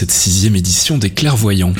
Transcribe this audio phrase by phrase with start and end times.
[0.00, 1.74] cette sixième édition des clairvoyants.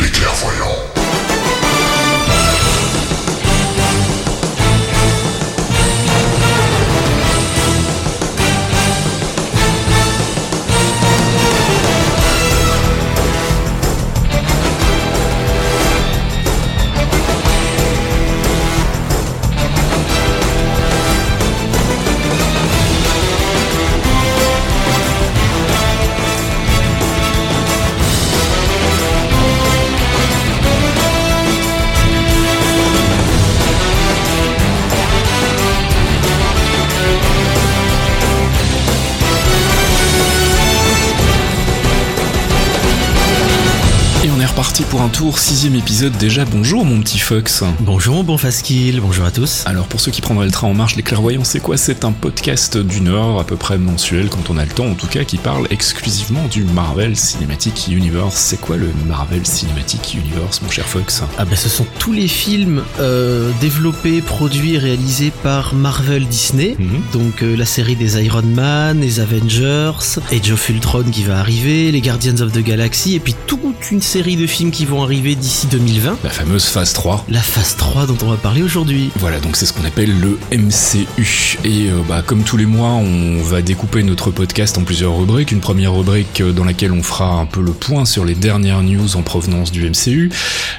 [45.21, 46.45] Pour un tour, sixième épisode déjà.
[46.45, 47.63] Bonjour mon petit Fox.
[47.81, 49.65] Bonjour bon Faskill, bonjour à tous.
[49.67, 51.77] Alors pour ceux qui prendraient le train en marche, les clairvoyants, c'est quoi?
[51.77, 54.95] C'est un podcast d'une heure à peu près mensuel quand on a le temps en
[54.95, 58.35] tout cas qui parle exclusivement du Marvel Cinematic Universe.
[58.35, 61.23] C'est quoi le Marvel Cinematic Universe mon cher Fox?
[61.39, 66.77] Ah bah ce sont tous les films euh, développés, produits, réalisés par Marvel Disney.
[66.79, 67.03] Mhm.
[67.12, 71.93] Donc euh, la série des Iron Man, les Avengers, Age of Ultron qui va arriver,
[71.93, 75.09] les Guardians of the Galaxy et puis toute une série de films qui vont arriver
[75.11, 76.19] d'ici 2020.
[76.22, 77.27] La fameuse phase 3.
[77.28, 79.11] La phase 3 dont on va parler aujourd'hui.
[79.16, 81.58] Voilà, donc c'est ce qu'on appelle le MCU.
[81.64, 85.50] Et euh, bah, comme tous les mois, on va découper notre podcast en plusieurs rubriques.
[85.50, 88.83] Une première rubrique euh, dans laquelle on fera un peu le point sur les dernières
[88.83, 90.31] news en provenance du MCU.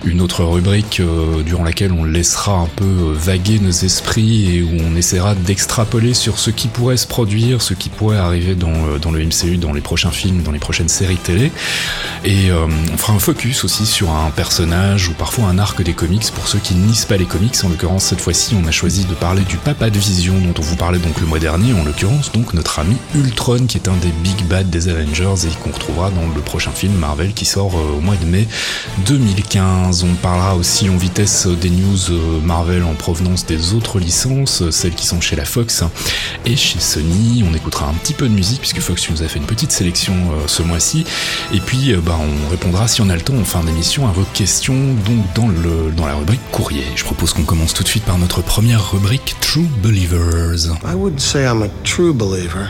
[0.05, 4.77] Une autre rubrique euh, durant laquelle on laissera un peu vaguer nos esprits et où
[4.89, 9.11] on essaiera d'extrapoler sur ce qui pourrait se produire, ce qui pourrait arriver dans, dans
[9.11, 11.51] le MCU, dans les prochains films, dans les prochaines séries télé.
[12.23, 16.31] Et on fera un focus aussi sur un personnage ou parfois un arc des comics
[16.31, 17.55] pour ceux qui ne lisent pas les comics.
[17.63, 20.61] En l'occurrence, cette fois-ci, on a choisi de parler du papa de Vision dont on
[20.61, 23.95] vous parlait donc le mois dernier, en l'occurrence donc notre ami Ultron qui est un
[23.97, 27.73] des big bad des Avengers et qu'on retrouvera dans le prochain film Marvel qui sort
[27.75, 28.47] euh, au mois de mai
[29.05, 30.03] 2015.
[30.03, 34.71] On parlera aussi en vitesse des news euh, Marvel en provenance des autres licences, euh,
[34.71, 35.83] celles qui sont chez la Fox
[36.45, 37.43] et chez Sony.
[37.49, 40.13] On écoutera un petit peu de musique puisque Fox nous a fait une petite sélection
[40.47, 41.05] ce mois-ci.
[41.53, 44.75] Et puis bah, on répondra si on a le temps en fin d'émission vos questions
[45.05, 46.83] donc dans, le, dans la rubrique courrier.
[46.95, 50.67] Je propose qu'on commence tout de suite par notre première rubrique True Believers.
[50.83, 52.69] I would say I'm a true believer.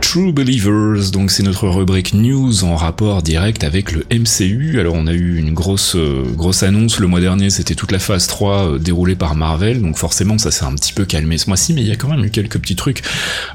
[0.00, 4.80] True Believers, donc c'est notre rubrique news en rapport direct avec le MCU.
[4.80, 6.98] Alors on a eu une grosse euh, grosse annonce.
[6.98, 10.50] Le mois dernier, c'était toute la phase 3 euh, déroulée par Marvel, donc forcément ça
[10.50, 12.58] s'est un petit peu calmé ce mois-ci, mais il y a quand même eu quelques
[12.58, 13.02] petits trucs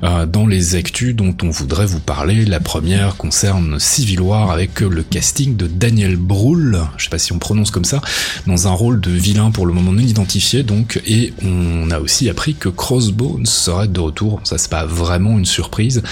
[0.03, 2.45] euh, dans les actus dont on voudrait vous parler.
[2.45, 7.31] La première concerne Civil War avec le casting de Daniel Brühl, je sais pas si
[7.31, 8.01] on prononce comme ça,
[8.47, 12.29] dans un rôle de vilain pour le moment non identifié donc, et on a aussi
[12.29, 16.03] appris que Crossbones serait de retour, ça c'est pas vraiment une surprise.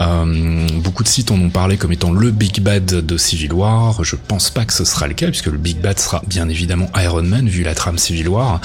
[0.00, 4.04] Euh, beaucoup de sites en ont parlé comme étant le Big Bad de Civil War.
[4.04, 6.90] Je pense pas que ce sera le cas puisque le Big Bad sera bien évidemment
[6.96, 8.60] Iron Man vu la trame Civil War.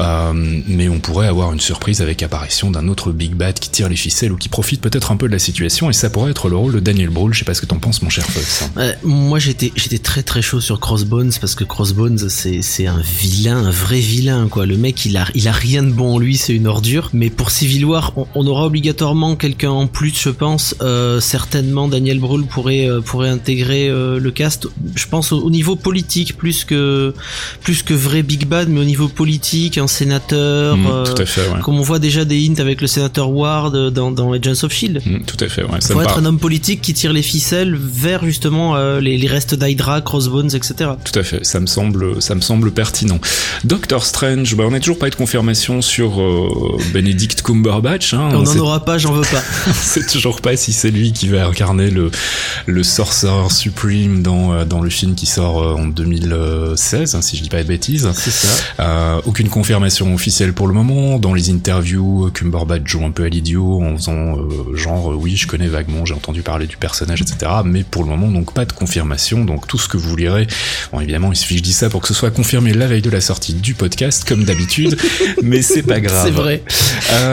[0.00, 0.32] Euh,
[0.66, 3.96] mais on pourrait avoir une surprise avec apparition d'un autre Big Bad qui tire les
[3.96, 6.56] ficelles ou qui profite peut-être un peu de la situation et ça pourrait être le
[6.56, 7.32] rôle de Daniel Brühl.
[7.32, 8.68] Je sais pas ce que t'en penses mon cher Fox.
[8.76, 13.70] Euh, moi j'étais très très chaud sur Crossbones parce que Crossbones c'est un vilain, un
[13.70, 14.66] vrai vilain quoi.
[14.66, 17.10] Le mec il a il a rien de bon en lui, c'est une ordure.
[17.12, 21.88] Mais pour Civil War on, on aura obligatoirement quelqu'un en plus je pense euh, certainement
[21.88, 24.66] Daniel Brühl pourrait euh, pourrait intégrer euh, le cast.
[24.94, 27.14] Je pense au, niveau politique plus que
[27.62, 30.76] plus que vrai Big Bad, mais au niveau politique, un sénateur.
[30.76, 31.42] Mm, tout à fait.
[31.42, 31.60] Ouais.
[31.62, 35.00] Comme on voit déjà des hints avec le sénateur Ward dans, dans Agents of Shield.
[35.04, 35.62] Mm, tout à fait.
[35.62, 35.80] Ouais.
[35.80, 39.54] Ça Faut être un homme politique qui tire les ficelles vers justement les, les, restes
[39.54, 40.90] d'Hydra, Crossbones, etc.
[41.04, 41.44] Tout à fait.
[41.44, 43.18] Ça me semble ça me semble pertinent.
[43.64, 46.20] Doctor Strange, bah, on n'a toujours pas eu de confirmation sur
[46.92, 48.14] Benedict Cumberbatch.
[48.14, 48.30] Hein.
[48.32, 49.42] On n'en aura pas, j'en veux pas.
[49.74, 52.10] c'est toujours pas si c'est lui qui va incarner le,
[52.66, 57.36] le Sorcerer Supreme dans, euh, dans le film qui sort euh, en 2016, hein, si
[57.36, 58.10] je dis pas de bêtises.
[58.14, 58.48] C'est ça.
[58.80, 61.18] Euh, aucune confirmation officielle pour le moment.
[61.18, 65.46] Dans les interviews, Cumberbatch joue un peu à l'idiot en faisant euh, genre oui, je
[65.46, 67.50] connais vaguement, j'ai entendu parler du personnage, etc.
[67.64, 69.44] Mais pour le moment, donc pas de confirmation.
[69.44, 70.46] Donc tout ce que vous lirez,
[70.92, 73.02] bon évidemment, il suffit que je dise ça pour que ce soit confirmé la veille
[73.02, 74.98] de la sortie du podcast, comme d'habitude.
[75.42, 76.24] mais c'est pas grave.
[76.24, 76.62] C'est vrai.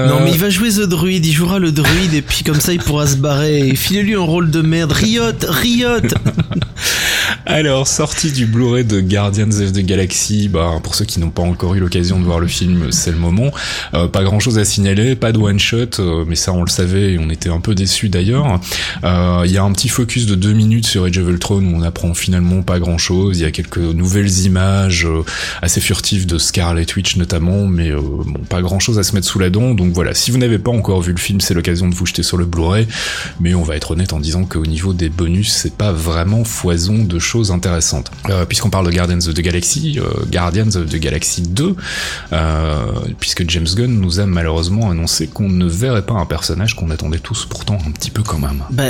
[0.07, 2.73] Non, mais il va jouer The Druid, il jouera le druide et puis comme ça
[2.73, 3.75] il pourra se barrer.
[3.75, 4.91] Filez-lui un rôle de merde.
[4.91, 6.01] Riot, Riot
[7.45, 11.41] Alors, sortie du Blu-ray de Guardians of the Galaxy, bah, pour ceux qui n'ont pas
[11.41, 13.51] encore eu l'occasion de voir le film, c'est le moment.
[13.95, 17.13] Euh, pas grand chose à signaler, pas de one-shot, euh, mais ça on le savait
[17.13, 18.59] et on était un peu déçus d'ailleurs.
[19.03, 21.75] Euh, Il y a un petit focus de deux minutes sur Age of Ultron où
[21.75, 23.39] on apprend finalement pas grand chose.
[23.39, 25.07] Il y a quelques nouvelles images
[25.61, 29.39] assez furtives de Scarlet Witch notamment, mais bon, pas grand chose à se mettre sous
[29.39, 29.73] la dent.
[29.73, 32.21] Donc voilà, si vous n'avez pas encore vu le film, c'est l'occasion de vous jeter
[32.21, 32.87] sur le Blu-ray.
[33.39, 37.03] Mais on va être honnête en disant qu'au niveau des bonus, c'est pas vraiment foison
[37.03, 38.11] de choses intéressantes.
[38.29, 41.75] Euh, Puisqu'on parle de Guardians of the Galaxy, euh, Guardians of the Galaxy 2,
[42.33, 42.75] euh,
[43.19, 47.19] puisque James Gunn nous a malheureusement annoncé qu'on ne verrait pas un personnage qu'on attendait
[47.19, 48.63] tous pourtant un petit peu quand même.
[48.71, 48.83] Bah,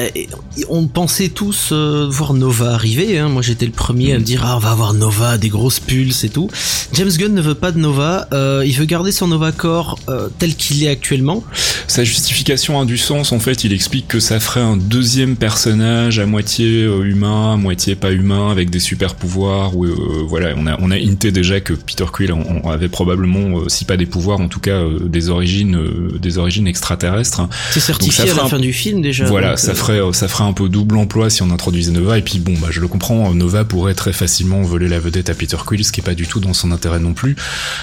[0.70, 3.18] on pensait tous euh, voir Nova arriver.
[3.18, 3.30] Hein.
[3.30, 6.24] Moi, j'étais le premier à me dire ah on va avoir Nova, des grosses pulses
[6.24, 6.50] et tout.
[6.94, 8.28] James Gunn ne veut pas de Nova.
[8.34, 11.44] Euh, il veut garder son Nova Corps euh, tel qu'il est actuellement.
[11.88, 13.32] Sa justification a du sens.
[13.32, 17.58] En fait, il explique que ça ferait un deuxième personnage à moitié euh, humain, à
[17.58, 19.76] moitié pas humain, avec des super pouvoirs.
[19.76, 22.88] Où, euh, voilà, on a on a hinté déjà que Peter Quill on, on avait
[22.88, 25.78] probablement, euh, si pas des pouvoirs, en tout cas euh, des origines,
[26.20, 27.42] des origines extraterrestres.
[27.72, 29.26] C'est certifié ça à la fin du film déjà.
[29.26, 32.18] Voilà, donc, ça ferait ça ferait un peu double emploi si on introduisait Nova.
[32.18, 35.34] Et puis bon, bah je le comprends, Nova pourrait très facilement voler la vedette à
[35.34, 37.36] Peter Quill, ce qui est pas du tout dans son intérêt non plus.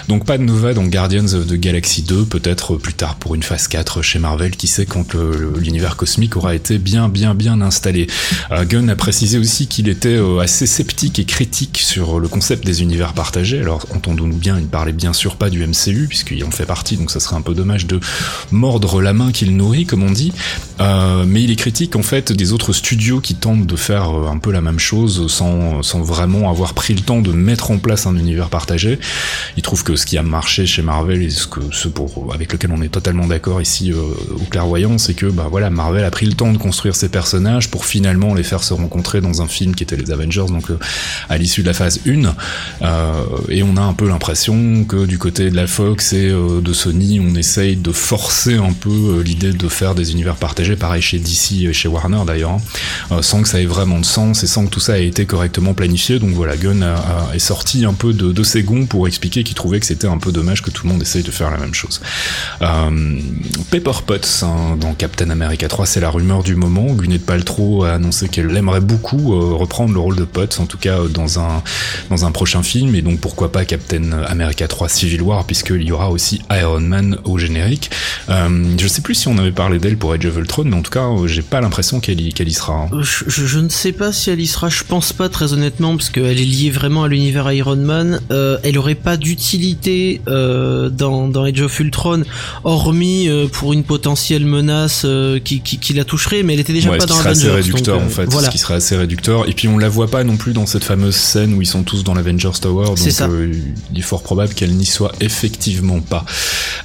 [0.09, 3.43] Donc pas de Nova dans Guardians of the Galaxy 2, peut-être plus tard pour une
[3.43, 5.53] phase 4 chez Marvel, qui sait quand le-
[5.97, 8.07] cosmique aura été bien bien bien installé.
[8.51, 12.65] Euh, Gunn a précisé aussi qu'il était euh, assez sceptique et critique sur le concept
[12.65, 13.61] des univers partagés.
[13.61, 17.11] Alors entendons-nous bien, il parlait bien sûr pas du MCU puisqu'il en fait partie, donc
[17.11, 18.01] ça serait un peu dommage de
[18.51, 20.33] mordre la main qu'il nourrit, comme on dit.
[20.81, 24.39] Euh, mais il est critique en fait des autres studios qui tentent de faire un
[24.39, 28.07] peu la même chose sans, sans vraiment avoir pris le temps de mettre en place
[28.07, 28.99] un univers partagé.
[29.57, 32.53] Il trouve que ce qui a marché chez Marvel et ce que ce pour avec
[32.53, 36.27] lequel on est totalement d'accord ici au clairvoyant, c'est que bah voilà Marvel a pris
[36.27, 39.75] le temps de construire ses personnages pour finalement les faire se rencontrer dans un film
[39.75, 40.79] qui était les Avengers, donc euh,
[41.29, 42.35] à l'issue de la phase 1.
[42.83, 43.13] Euh,
[43.51, 46.73] et on a un peu l'impression que du côté de la Fox et euh, de
[46.73, 51.19] Sony, on essaye de forcer un peu l'idée de faire des univers partagés, pareil chez
[51.19, 52.59] DC et chez Warner d'ailleurs,
[53.11, 55.27] hein, sans que ça ait vraiment de sens et sans que tout ça ait été
[55.27, 56.19] correctement planifié.
[56.19, 56.85] Donc voilà, Gunn
[57.35, 60.33] est sorti un peu de, ses gonds pour expliquer qu'il trouvait que c'était un peu
[60.33, 62.01] dommage que tout le monde essaye de faire la même chose.
[63.71, 66.87] Pepper Potts hein, dans Captain America 3, c'est la rumeur du moment.
[66.87, 70.79] Gwyneth Paltrow a annoncé qu'elle aimerait beaucoup euh, reprendre le rôle de Potts, en tout
[70.79, 71.63] cas euh, dans un
[72.11, 75.93] dans un prochain film, et donc pourquoi pas Captain America 3 Civil War, puisqu'il y
[75.93, 77.91] aura aussi Iron Man au générique.
[78.29, 78.49] Euh,
[78.79, 80.91] je sais plus si on avait parlé d'elle pour Age of Ultron, mais en tout
[80.91, 82.89] cas, euh, j'ai pas l'impression qu'elle y, y sera.
[82.93, 83.01] hein.
[83.03, 86.41] Je, ne sais pas si elle y sera, je pense pas très honnêtement, parce qu'elle
[86.41, 88.21] est liée vraiment à l'univers Iron Man.
[88.31, 92.23] Elle aurait pas d'utilité dans, dans Age of Ultron,
[92.65, 96.91] hormis pour une potentielle menace euh, qui, qui, qui la toucherait, mais elle était déjà
[96.91, 97.63] Ouais, pas ce qui dans serait assez Avengers.
[97.63, 98.47] réducteur donc, euh, en fait, Voilà.
[98.49, 99.49] ce qui serait assez réducteur.
[99.49, 101.83] Et puis on la voit pas non plus dans cette fameuse scène où ils sont
[101.83, 103.27] tous dans l'Avengers Tower, donc ça.
[103.29, 103.53] euh,
[103.93, 106.25] il est fort probable qu'elle n'y soit effectivement pas.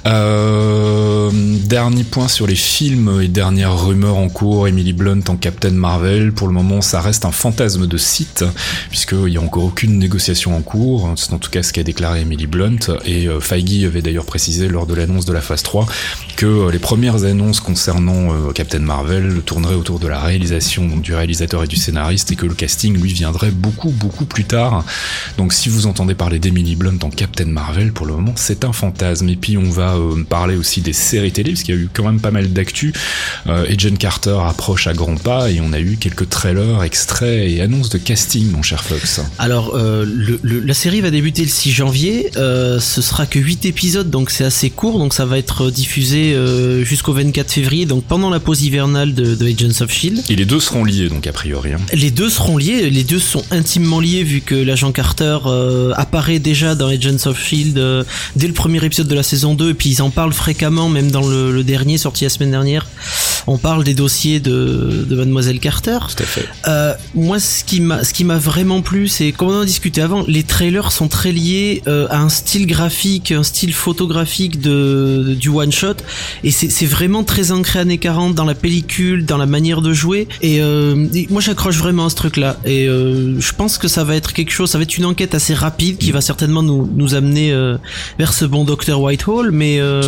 [0.07, 1.29] Euh,
[1.65, 6.31] dernier point sur les films et dernière rumeur en cours, Emily Blunt en Captain Marvel.
[6.33, 8.43] Pour le moment, ça reste un fantasme de site,
[8.89, 11.13] puisqu'il y a encore aucune négociation en cours.
[11.15, 12.79] C'est en tout cas ce qu'a déclaré Emily Blunt.
[13.05, 15.85] Et euh, Feige avait d'ailleurs précisé lors de l'annonce de la phase 3
[16.41, 21.13] que euh, les premières annonces concernant euh, Captain Marvel tourneraient autour de la réalisation du
[21.13, 24.83] réalisateur et du scénariste et que le casting lui viendrait beaucoup beaucoup plus tard.
[25.37, 28.73] Donc si vous entendez parler d'Emily Blunt en Captain Marvel, pour le moment c'est un
[28.73, 29.29] fantasme.
[29.29, 31.89] Et puis on va euh, parler aussi des séries télé parce qu'il y a eu
[31.93, 32.91] quand même pas mal d'actu.
[33.45, 37.61] Euh, Agent Carter approche à grands pas et on a eu quelques trailers, extraits et
[37.61, 39.21] annonces de casting, mon cher Fox.
[39.37, 42.31] Alors, le, la série va débuter le 6 janvier.
[42.33, 44.97] Ce sera que 8 épisodes, donc c'est assez court.
[44.97, 49.35] Donc ça va être diffusé euh, jusqu'au 24 février, donc pendant la pause hivernale de,
[49.35, 50.21] de Agents of Shield.
[50.29, 51.73] Et les deux seront liés donc a priori.
[51.73, 51.77] hein.
[51.93, 56.39] Les deux seront liés, les deux sont intimement liés vu que l'agent Carter euh, apparaît
[56.39, 58.03] déjà dans Agents of Shield euh,
[58.35, 61.11] dès le premier épisode de la saison 2 et puis ils en parlent fréquemment même
[61.11, 62.87] dans le, le dernier sorti la semaine dernière.
[63.47, 65.97] On parle des dossiers de, de Mademoiselle Carter.
[66.15, 66.45] Tout à fait.
[67.15, 70.23] Moi, ce qui m'a, ce qui m'a vraiment plu, c'est comme on en discutait avant,
[70.27, 75.49] les trailers sont très liés à un style graphique, un style photographique de, de- du
[75.49, 75.95] one shot,
[76.43, 80.27] et c'est, vraiment très ancré années 40 dans la pellicule, dans la manière de jouer.
[80.41, 82.57] Et, euh, et moi, j'accroche vraiment à ce truc-là.
[82.65, 85.35] Et euh, je pense que ça va être quelque chose, ça va être une enquête
[85.35, 87.77] assez rapide qui va certainement nous, nous amener euh,
[88.19, 89.51] vers ce bon docteur Whitehall.
[89.51, 89.81] Mais.
[89.81, 90.01] Ouais.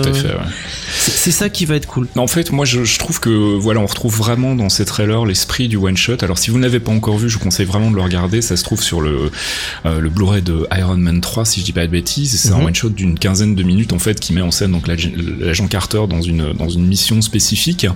[0.97, 2.07] c'est, ça qui va être cool.
[2.15, 5.67] En fait, moi, je, je trouve que voilà, on retrouve vraiment dans ces trailers l'esprit
[5.67, 6.17] du one shot.
[6.21, 8.41] Alors, si vous ne l'avez pas encore vu, je vous conseille vraiment de le regarder.
[8.41, 9.31] Ça se trouve sur le
[9.85, 12.39] le Blu-ray de Iron Man 3, si je dis pas de bêtises.
[12.39, 12.61] C'est Mhm.
[12.61, 15.13] un one shot d'une quinzaine de minutes en fait qui met en scène donc l'ag-
[15.39, 17.87] l'agent Carter Carter dans une dans une mission spécifique.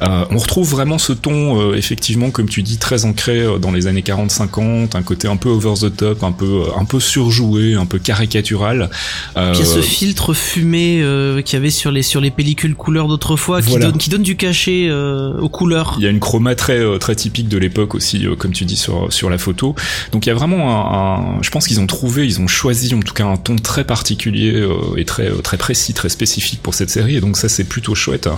[0.00, 4.96] on retrouve vraiment ce ton effectivement comme tu dis très ancré dans les années 40-50,
[4.96, 8.90] un côté un peu over the top, un peu un peu surjoué, un peu caricatural.
[9.36, 12.30] Euh, il y a ce filtre fumé euh, qu'il y avait sur les sur les
[12.30, 15.96] pellicules couleurs d'autrefois qui donne qui donne du cachet euh, aux couleurs.
[15.98, 18.76] Il y a une chroma très euh, très typique de l'époque aussi, comme tu dis
[18.76, 19.74] sur sur la photo.
[20.12, 23.00] Donc il y a vraiment un, je pense qu'ils ont trouvé, ils ont choisi en
[23.00, 27.16] tout cas un ton très particulier et très très précis, très spécifique pour cette série.
[27.16, 28.28] Et donc ça c'est plutôt chouette.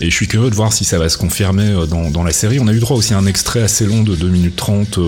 [0.00, 2.58] Et je suis curieux de voir si ça va se confirmer dans dans la série.
[2.60, 4.98] On a eu droit aussi à un extrait assez long de 2 minutes 30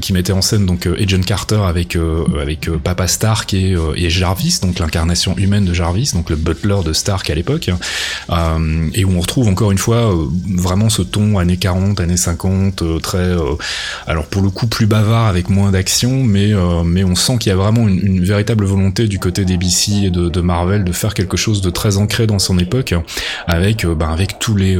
[0.00, 1.96] qui mettait en scène donc Agent Carter avec
[2.40, 6.92] avec Papa Stark et, et Jarvis, donc l'incarnation humaine de Jarvis, donc le butler de
[6.92, 7.70] Stark à l'époque,
[8.30, 10.26] euh, et où on retrouve encore une fois euh,
[10.56, 13.34] vraiment ce ton années 40, années 50, euh, très,
[14.06, 16.52] alors pour le coup plus bavard avec moins d'action, mais
[16.84, 20.28] mais on sent qu'il y a vraiment une, véritable volonté du côté d'ABC et de,
[20.28, 22.94] de, Marvel de faire quelque chose de très ancré dans son époque,
[23.46, 24.78] avec ben, avec tous les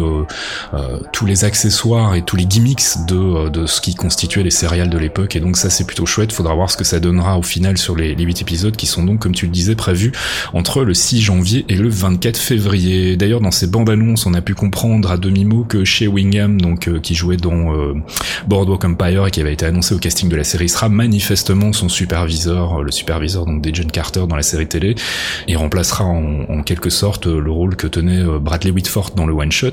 [1.12, 4.98] tous les accessoires et tous les gimmicks de de ce qui constituait les céréales de
[4.98, 6.32] l'époque, et donc ça c'est plutôt chouette.
[6.32, 9.02] Faudra voir ce que ça donnera au final sur les, les 8 épisodes qui sont
[9.04, 10.12] donc comme tu le disais prévus
[10.52, 13.16] entre le 6 janvier et le 24 février.
[13.16, 16.88] D'ailleurs, dans ces bandes annonces, on a pu comprendre à demi-mot que chez Wingham, donc
[16.88, 17.94] euh, qui jouait dans euh,
[18.46, 21.88] Boardwalk Empire et qui avait été annoncé au casting de la série, sera manifestement son
[21.88, 24.94] superviseur, euh, le superviseur donc d'Agent Carter dans la série télé,
[25.48, 26.90] et remplacera en, quelque
[27.26, 29.68] le rôle que tenait Bradley Whitford dans le one shot.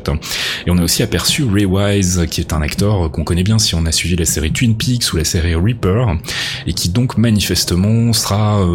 [0.65, 3.75] Et on a aussi aperçu Ray Wise, qui est un acteur qu'on connaît bien si
[3.75, 6.17] on a suivi la série Twin Peaks ou la série Reaper,
[6.65, 8.65] et qui donc manifestement sera,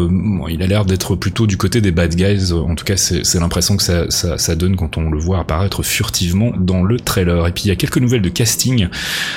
[0.49, 2.51] il a l'air d'être plutôt du côté des bad guys.
[2.53, 6.83] En tout cas, c'est l'impression que ça, donne quand on le voit apparaître furtivement dans
[6.83, 7.47] le trailer.
[7.47, 8.87] Et puis il y a quelques nouvelles de casting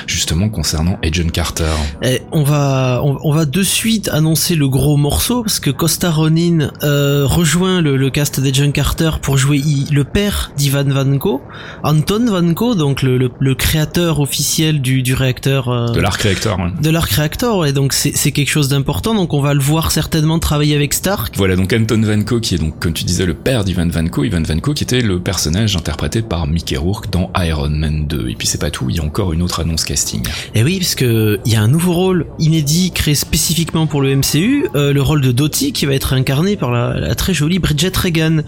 [0.05, 1.73] justement concernant Agent Carter.
[2.03, 6.11] Et eh, on va on, va de suite annoncer le gros morceau parce que Costa
[6.11, 9.61] Ronin euh, rejoint le, le cast d'Agent Carter pour jouer
[9.91, 11.41] le père d'Ivan Vanko,
[11.83, 15.69] Anton Vanko, donc le, le, créateur officiel du, du réacteur.
[15.69, 16.57] Euh, de l'arc réacteur.
[16.81, 17.65] De l'arc réacteur.
[17.65, 19.15] Et donc c'est quelque chose d'important.
[19.15, 21.33] Donc on va le voir certainement travailler avec Stark.
[21.37, 24.43] Voilà donc Anton Vanko qui est donc comme tu disais le père d'Ivan Vanko, Ivan
[24.43, 28.29] Vanko qui était le personnage interprété par Mickey Rourke dans Iron Man 2.
[28.29, 30.21] Et puis c'est pas tout, il y a encore une autre annonce casting.
[30.53, 34.01] Et eh oui, parce que il y a un nouveau rôle inédit créé spécifiquement pour
[34.01, 37.33] le MCU, euh, le rôle de Dottie qui va être incarné par la, la très
[37.33, 38.43] jolie Bridget Regan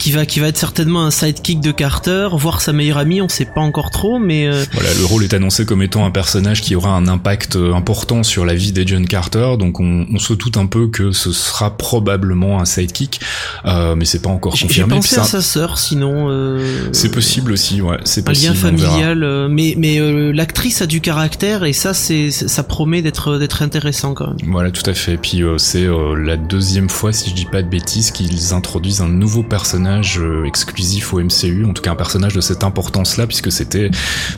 [0.00, 3.28] qui va qui va être certainement un sidekick de Carter, voire sa meilleure amie, on
[3.28, 6.62] sait pas encore trop, mais euh, voilà, le rôle est annoncé comme étant un personnage
[6.62, 10.32] qui aura un impact euh, important sur la vie d'Agent Carter, donc on, on, se
[10.32, 13.20] doute un peu que ce sera probablement un sidekick,
[13.66, 14.94] euh, mais c'est pas encore confirmé.
[14.94, 16.28] J'ai pensé à sa sœur, sinon.
[16.30, 16.88] Euh...
[16.92, 18.48] C'est possible aussi, ouais, c'est possible.
[18.48, 20.00] Un lien familial, mais mais
[20.32, 24.50] l'actrice a du caractère et ça c'est ça promet d'être d'être intéressant quand même.
[24.50, 25.16] Voilà, tout à fait.
[25.16, 29.42] Puis c'est la deuxième fois, si je dis pas de bêtises, qu'ils introduisent un nouveau
[29.42, 33.90] personnage euh, exclusif au MCU, en tout cas un personnage de cette importance-là, puisque c'était,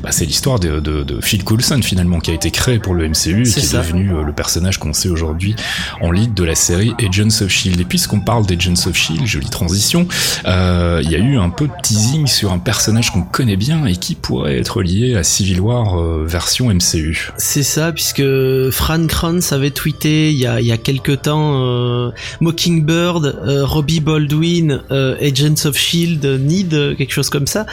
[0.03, 3.09] bah, c'est l'histoire de, de, de, Phil Coulson finalement qui a été créé pour le
[3.09, 5.55] MCU et qui est devenu euh, le personnage qu'on sait aujourd'hui
[6.01, 7.81] en lead de la série Agents of Shield.
[7.81, 10.07] Et puisqu'on parle d'Agents of Shield, jolie transition,
[10.47, 13.87] euh, il y a eu un peu de teasing sur un personnage qu'on connaît bien
[13.87, 17.31] et qui pourrait être lié à Civil War version MCU.
[17.37, 18.23] C'est ça, puisque
[18.71, 24.83] Fran Kranz avait tweeté il y a, il y a quelques temps Mockingbird, Robbie Baldwin,
[25.21, 27.67] Agents of Shield, Need, quelque chose comme ça.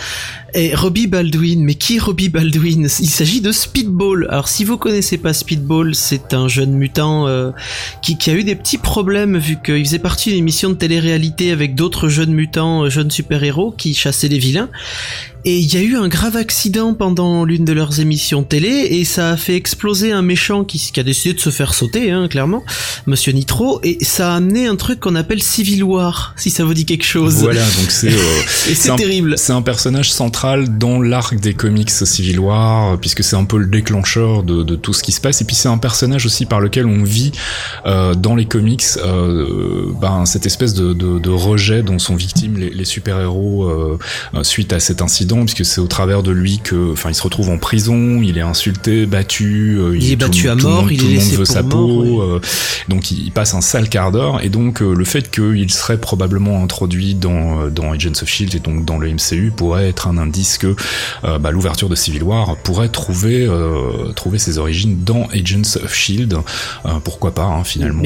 [0.53, 2.87] Et Robbie Baldwin, mais qui est Robbie Baldwin?
[2.99, 4.27] Il s'agit de Speedball.
[4.29, 7.51] Alors si vous connaissez pas Speedball, c'est un jeune mutant euh,
[8.01, 11.51] qui, qui, a eu des petits problèmes vu qu'il faisait partie d'une émission de télé-réalité
[11.51, 14.69] avec d'autres jeunes mutants, euh, jeunes super-héros qui chassaient les vilains.
[15.45, 19.05] Et il y a eu un grave accident pendant l'une de leurs émissions télé et
[19.05, 22.27] ça a fait exploser un méchant qui, qui a décidé de se faire sauter, hein,
[22.27, 22.61] clairement,
[23.05, 26.73] Monsieur Nitro, et ça a amené un truc qu'on appelle Civil War, si ça vous
[26.73, 27.35] dit quelque chose.
[27.35, 29.35] Voilà, donc c'est euh, c'est terrible.
[29.37, 33.65] C'est un personnage central dans l'arc des comics Civil War, puisque c'est un peu le
[33.65, 36.61] déclencheur de, de, tout ce qui se passe, et puis c'est un personnage aussi par
[36.61, 37.31] lequel on vit
[37.85, 42.57] euh, dans les comics euh, ben, cette espèce de, de, de, rejet dont sont victimes
[42.57, 43.97] les, les super-héros euh,
[44.43, 47.49] suite à cet incident puisque c'est au travers de lui que, enfin, il se retrouve
[47.49, 51.35] en prison, il est insulté, battu, euh, il, est battu à mort, il est laissé
[51.35, 52.41] veut sa peau, euh,
[52.87, 56.63] donc il, passe un sale quart d'heure, et donc euh, le fait qu'il serait probablement
[56.63, 60.57] introduit dans dans Agents of Shield et donc dans le MCU pourrait être un indice
[60.57, 60.75] que
[61.23, 63.49] bah, l'ouverture de Civil War pourrait trouver
[64.15, 66.37] trouver ses origines dans Agents of Shield,
[67.03, 68.03] pourquoi pas hein, finalement.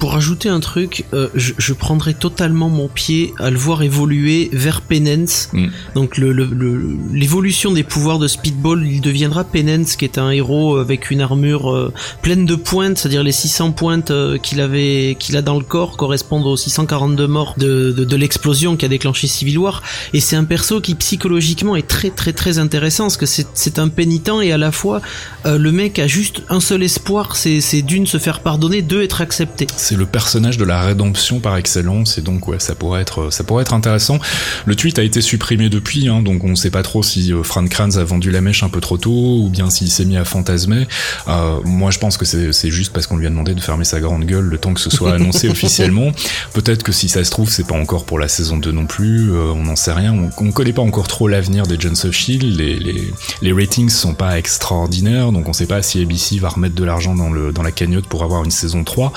[0.00, 4.48] Pour ajouter un truc, euh, je, je, prendrais totalement mon pied à le voir évoluer
[4.50, 5.50] vers Penance.
[5.52, 5.66] Mm.
[5.94, 10.78] Donc l'évolution le, le, des pouvoirs de Speedball, il deviendra Penance, qui est un héros
[10.78, 11.92] avec une armure euh,
[12.22, 15.98] pleine de pointes, c'est-à-dire les 600 pointes euh, qu'il avait, qu'il a dans le corps
[15.98, 19.82] correspondent aux 642 morts de, de, de l'explosion qui a déclenché Civil War.
[20.14, 23.88] Et c'est un perso qui psychologiquement est très très très intéressant, parce que c'est un
[23.88, 25.02] pénitent et à la fois
[25.44, 29.66] le mec a juste un seul espoir, c'est d'une se faire pardonner, deux être accepté
[29.90, 33.42] c'est le personnage de la rédemption par excellence et donc ouais ça pourrait être ça
[33.42, 34.20] pourrait être intéressant.
[34.64, 37.68] Le tweet a été supprimé depuis hein, donc on sait pas trop si euh, Frank
[37.68, 40.24] Kranz a vendu la mèche un peu trop tôt ou bien s'il s'est mis à
[40.24, 40.86] fantasmer.
[41.26, 43.98] Euh, moi je pense que c'est juste parce qu'on lui a demandé de fermer sa
[43.98, 46.12] grande gueule le temps que ce soit annoncé officiellement.
[46.54, 49.32] Peut-être que si ça se trouve c'est pas encore pour la saison 2 non plus,
[49.32, 50.12] euh, on n'en sait rien.
[50.12, 52.44] On, on, connaît pas encore trop l'avenir des Jones of Shield.
[52.44, 56.76] Les, les, les ratings sont pas extraordinaires donc on sait pas si ABC va remettre
[56.76, 59.12] de l'argent dans le dans la cagnotte pour avoir une saison 3.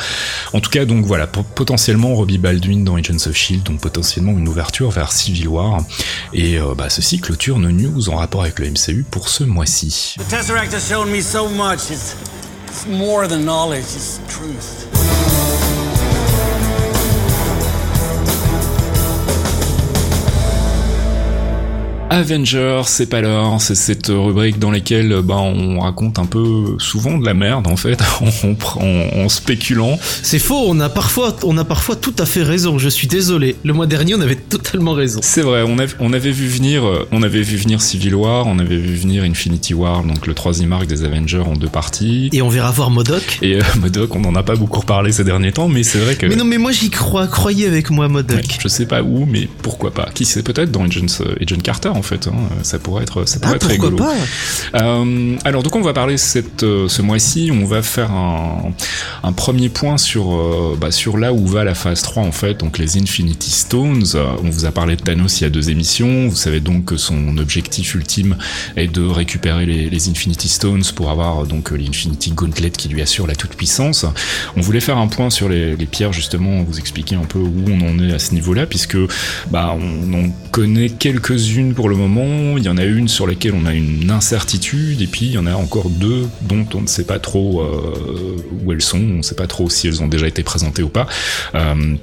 [0.54, 4.48] En tout cas, donc voilà, potentiellement Robbie Baldwin dans Agents of Shield, donc potentiellement une
[4.48, 5.84] ouverture vers Civil War.
[6.34, 10.16] Et euh, bah, ceci clôture nos news en rapport avec le MCU pour ce mois-ci.
[10.30, 10.74] Tesseract.
[22.14, 27.18] Avengers, c'est pas l'heure, c'est cette rubrique dans laquelle bah, on raconte un peu souvent
[27.18, 29.98] de la merde en fait, en, spéculant.
[30.22, 32.78] C'est faux, on a parfois, on a parfois tout à fait raison.
[32.78, 33.56] Je suis désolé.
[33.64, 35.22] Le mois dernier, on avait totalement raison.
[35.24, 38.78] C'est vrai, on, on avait vu venir, on avait vu venir Civil War, on avait
[38.78, 42.30] vu venir Infinity War, donc le troisième arc des Avengers en deux parties.
[42.32, 43.40] Et on verra voir Modoc.
[43.42, 46.16] Et euh, Modoc, on n'en a pas beaucoup parlé ces derniers temps, mais c'est vrai
[46.16, 46.28] que.
[46.28, 48.46] Mais non, mais moi j'y crois, croyez avec moi Modoc.
[48.60, 50.10] je sais pas où, mais pourquoi pas.
[50.14, 52.28] Qui sait peut-être dans Agent, euh, Agent Carter en fait.
[52.28, 52.34] Hein.
[52.62, 53.98] Ça pourrait être, ça pourrait ah, être rigolo.
[53.98, 54.14] Pas
[54.76, 58.74] euh, alors donc on va parler cette, euh, ce mois-ci, on va faire un,
[59.24, 62.60] un premier point sur, euh, bah, sur là où va la phase 3 en fait,
[62.60, 64.04] donc les Infinity Stones.
[64.44, 66.28] On vous a parlé de Thanos il y a deux émissions.
[66.28, 68.38] Vous savez donc que son objectif ultime
[68.76, 73.28] est de récupérer les, les Infinity Stones pour avoir donc l'Infinity Gauntlet qui lui assure
[73.28, 74.06] la toute puissance.
[74.56, 77.64] On voulait faire un point sur les, les pierres justement, vous expliquer un peu où
[77.68, 78.98] on en est à ce niveau-là, puisque
[79.50, 83.54] bah on en connaît quelques-unes pour le moment il y en a une sur laquelle
[83.54, 86.88] on a une incertitude, et puis il y en a encore deux dont on ne
[86.88, 90.08] sait pas trop euh, où elles sont, on ne sait pas trop si elles ont
[90.08, 91.08] déjà été présentées ou pas.
[91.56, 91.96] Euh,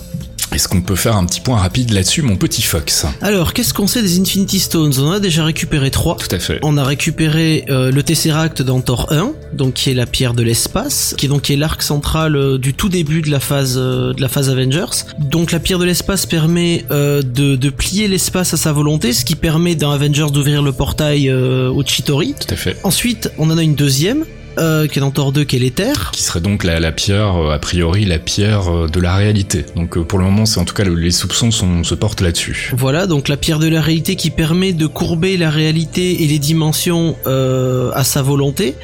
[0.53, 3.87] est-ce qu'on peut faire un petit point rapide là-dessus, mon petit Fox Alors, qu'est-ce qu'on
[3.87, 4.93] sait des Infinity Stones?
[4.99, 6.17] On en a déjà récupéré trois.
[6.17, 6.59] Tout à fait.
[6.63, 10.43] On a récupéré euh, le Tesseract dans Thor 1, donc qui est la pierre de
[10.43, 14.13] l'espace, qui est donc est l'arc central euh, du tout début de la phase euh,
[14.13, 15.05] de la phase Avengers.
[15.19, 19.37] Donc la pierre de l'espace permet de, de, plier l'espace à sa volonté, ce qui
[19.37, 22.35] permet dans Avengers d'ouvrir le portail au Chitori.
[22.39, 22.77] Tout à fait.
[22.83, 24.25] Ensuite, on en a une deuxième
[24.59, 26.11] euh, qui est dans Thor 2, qui est l'éther.
[26.13, 29.65] Qui serait donc la, la pierre, euh, a priori, la pierre euh, de la réalité.
[29.77, 32.73] Donc pour le moment, c'est en tout cas les soupçons sont, se portent là-dessus.
[32.77, 36.39] Voilà, donc la pierre de la réalité qui permet de courber la réalité et les
[36.39, 38.75] dimensions euh, à sa volonté.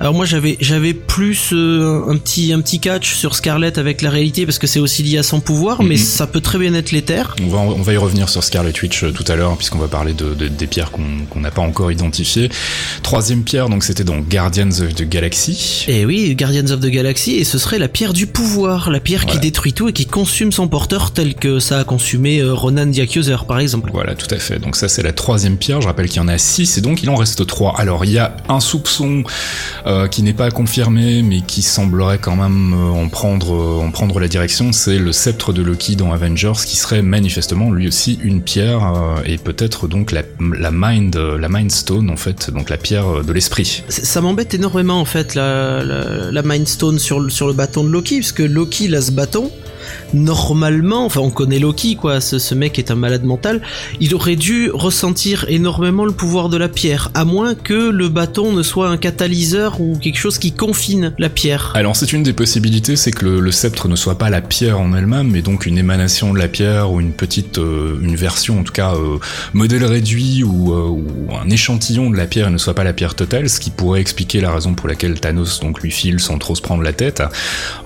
[0.00, 4.46] Alors moi, j'avais j'avais plus un petit un petit catch sur Scarlet avec la réalité
[4.46, 6.00] parce que c'est aussi lié à son pouvoir, mais mhm.
[6.00, 7.34] ça peut très bien être l'éther.
[7.42, 10.12] On va on va y revenir sur Scarlet Witch tout à l'heure puisqu'on va parler
[10.12, 12.48] de, de, des pierres qu'on n'a pas encore identifiées.
[13.02, 15.84] Troisième pierre, donc c'était dans Guardians of the Galaxy.
[15.86, 18.98] Et eh oui, Guardians of the Galaxy, et ce serait la pierre du pouvoir, la
[18.98, 22.52] pierre qui détruit tout et qui consume son porteur tel que ça a consumé euh,
[22.52, 23.90] Ronan the Accuser par exemple.
[23.92, 24.58] Voilà, tout à fait.
[24.58, 27.04] Donc ça c'est la troisième pierre, je rappelle qu'il y en a six et donc
[27.04, 27.78] il en reste trois.
[27.78, 29.22] Alors il y a un soupçon
[29.86, 34.18] euh, qui n'est pas confirmé mais qui semblerait quand même euh, en prendre en prendre
[34.18, 38.42] la direction, c'est le sceptre de Loki dans Avengers qui serait manifestement lui aussi une
[38.42, 38.92] pierre
[39.24, 40.22] et peut-être donc la,
[40.58, 43.84] la mind la mind stone en fait, donc la pierre de l'esprit.
[43.88, 48.16] Ça m'embête énormément en fait la, la, Mind Stone sur, sur le bâton de Loki,
[48.16, 49.50] puisque Loki a ce bâton,
[50.12, 53.60] normalement, enfin on connaît Loki quoi, ce, mec est un malade mental,
[54.00, 58.52] il aurait dû ressentir énormément le pouvoir de la pierre, à moins que le bâton
[58.52, 61.72] ne soit un catalyseur ou quelque chose qui confine la pierre.
[61.74, 64.94] Alors c'est une des possibilités, c'est que le, sceptre ne soit pas la pierre en
[64.94, 68.64] elle-même, mais donc une émanation de la pierre ou une petite, euh, une version en
[68.64, 69.18] tout cas euh,
[69.52, 72.92] modèle réduit ou, euh, ou, un échantillon de la pierre et ne soit pas la
[72.92, 76.38] pierre totale, ce qui pourrait expliquer la raison pour laquelle Thanos donc lui file sans
[76.38, 77.22] trop se prendre la tête.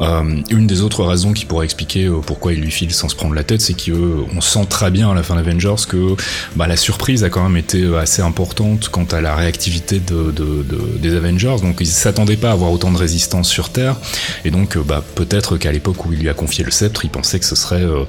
[0.00, 1.87] une des autres raisons qui pourrait expliquer
[2.26, 5.14] pourquoi il lui file sans se prendre la tête, c'est qu'on sent très bien à
[5.14, 6.14] la fin d'Avengers que
[6.56, 10.62] bah, la surprise a quand même été assez importante quant à la réactivité de, de,
[10.62, 11.56] de des Avengers.
[11.62, 13.96] Donc ils s'attendaient pas à avoir autant de résistance sur Terre,
[14.44, 17.38] et donc bah, peut-être qu'à l'époque où il lui a confié le sceptre, il pensait
[17.38, 18.04] que ce serait, euh,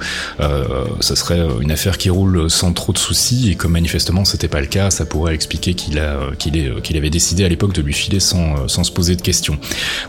[1.62, 4.90] une affaire qui roule sans trop de soucis, et que manifestement c'était pas le cas,
[4.90, 9.16] ça pourrait expliquer qu'il avait décidé à l'époque de lui filer sans sans se poser
[9.16, 9.58] de questions.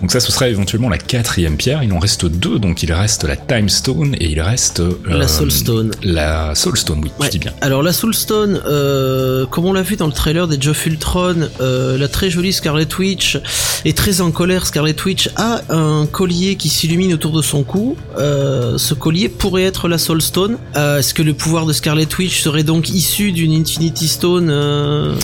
[0.01, 1.83] Donc ça, ce serait éventuellement la quatrième pierre.
[1.83, 5.51] Il en reste deux, donc il reste la Time Stone et il reste la Soul
[5.51, 5.91] Stone.
[6.03, 7.53] La Soul Stone, oui, je dis bien.
[7.61, 11.49] Alors la Soul Stone, euh, comme on l'a vu dans le trailer des Geoff Ultron,
[11.61, 13.39] euh, la très jolie Scarlet Witch
[13.85, 14.67] est très en colère.
[14.67, 17.97] Scarlet Witch a un collier qui s'illumine autour de son cou.
[18.19, 20.57] Euh, ce collier pourrait être la Soul Stone.
[20.75, 25.17] Est-ce que le pouvoir de Scarlet Witch serait donc issu d'une Infinity Stone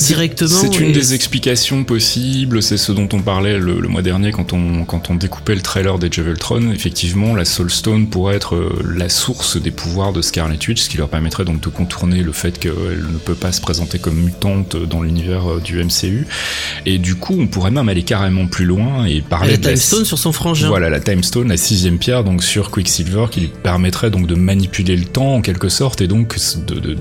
[0.00, 2.62] directement C'est une des explications possibles.
[2.62, 5.62] C'est ce dont on parlait le, le mois dernier quand on quand on découpait le
[5.62, 7.77] trailer des Javeltron, effectivement, la Soulstone
[8.10, 11.60] pourrait être euh, la source des pouvoirs de Scarlet Witch, ce qui leur permettrait donc
[11.60, 15.60] de contourner le fait qu'elle ne peut pas se présenter comme mutante dans l'univers euh,
[15.60, 16.26] du MCU.
[16.86, 19.76] Et du coup, on pourrait même aller carrément plus loin et parler la de Time
[19.76, 20.68] Stone sur son frangin.
[20.68, 24.34] Voilà, la Time Stone, la sixième pierre, donc sur Quicksilver, qui lui permettrait donc de
[24.34, 26.36] manipuler le temps en quelque sorte et donc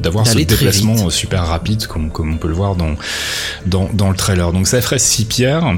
[0.02, 2.96] d'avoir ce déplacement super rapide, comme, comme on peut le voir dans,
[3.66, 4.52] dans, dans le trailer.
[4.52, 5.78] Donc ça ferait six pierres.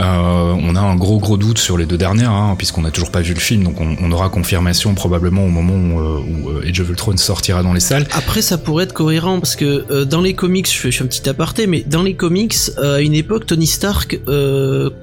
[0.00, 3.10] Euh, on a un gros gros doute sur les deux dernières, hein, puisqu'on n'a toujours
[3.10, 6.68] pas vu le film, donc on, aura confirmation probablement au moment où, euh, où, euh,
[6.68, 8.06] Age of Ultron sortira dans les salles.
[8.12, 11.04] Après, ça pourrait être cohérent parce que euh, dans les comics, je fais, je fais,
[11.04, 14.18] un petit aparté, mais dans les comics, à une époque, Tony Stark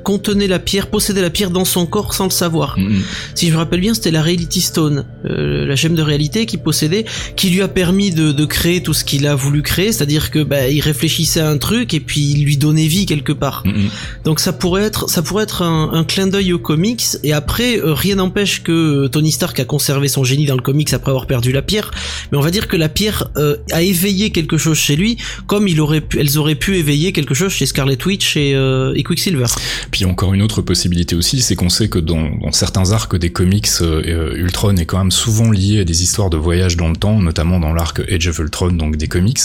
[0.03, 2.79] contenait la pierre, possédait la pierre dans son corps sans le savoir.
[2.79, 3.01] Mm-hmm.
[3.35, 7.05] Si je me rappelle bien, c'était la Reality Stone, la gemme de réalité qu'il possédait,
[7.35, 10.43] qui lui a permis de, de créer tout ce qu'il a voulu créer, c'est-à-dire que
[10.43, 13.63] bah, il réfléchissait à un truc et puis il lui donnait vie quelque part.
[13.65, 14.23] Mm-hmm.
[14.25, 17.77] Donc ça pourrait être, ça pourrait être un, un clin d'œil au comics et après
[17.77, 21.11] euh, rien n'empêche que euh, Tony Stark a conservé son génie dans le comics après
[21.11, 21.91] avoir perdu la pierre.
[22.31, 25.67] Mais on va dire que la pierre euh, a éveillé quelque chose chez lui comme
[25.67, 29.47] il aurait pu, elles auraient pu éveiller quelque chose chez Scarlet Witch et, et Quicksilver.
[29.91, 33.29] Puis encore une autre possibilité aussi c'est qu'on sait que dans, dans, certains arcs des
[33.31, 37.19] comics Ultron est quand même souvent lié à des histoires de voyage dans le temps
[37.19, 39.39] notamment dans l'arc Age of Ultron donc des comics.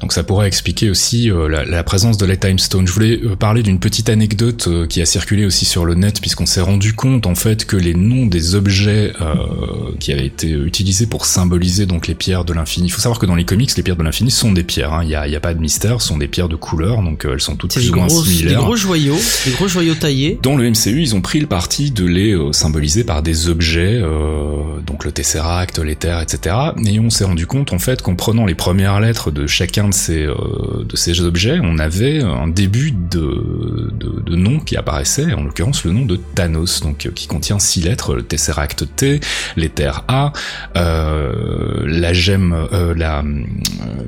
[0.00, 2.88] Donc ça pourrait expliquer aussi la, la, présence de la Time Stone.
[2.88, 6.60] Je voulais parler d'une petite anecdote qui a circulé aussi sur le net puisqu'on s'est
[6.60, 11.26] rendu compte en fait que les noms des objets euh, qui avaient été utilisés pour
[11.26, 12.86] symboliser donc les pierres de l'infini.
[12.86, 14.92] Il faut savoir que dans les comics, les pierres de l'infini sont des pierres.
[14.92, 15.02] Hein.
[15.04, 17.40] Il n'y a, pas de mystère, ce sont des pierres de couleur, donc euh, elles
[17.40, 18.58] sont toutes plus ou moins similaires.
[18.58, 20.38] Des gros joyaux, des gros joyaux taillés.
[20.42, 24.00] Dans le MCU, ils ont pris le parti de les euh, symboliser par des objets,
[24.02, 26.56] euh, donc le Tesseract, l'éther, etc.
[26.84, 29.94] Et on s'est rendu compte en fait qu'en prenant les premières lettres de chacun de
[29.94, 35.44] ces de ces objets, on avait un début de, de, de nom qui apparaissait, en
[35.44, 39.20] l'occurrence le nom de Thanos, donc qui contient six lettres, le Tesseract T,
[39.56, 40.32] l'éther A,
[40.76, 43.42] euh, la gemme, euh, la euh,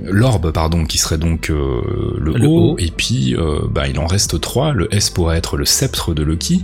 [0.04, 3.34] l'orbe pardon, qui serait donc le, le o, et puis
[3.70, 4.72] bah, il en reste trois.
[4.72, 6.62] Le S pourrait être le sceptre de Loki,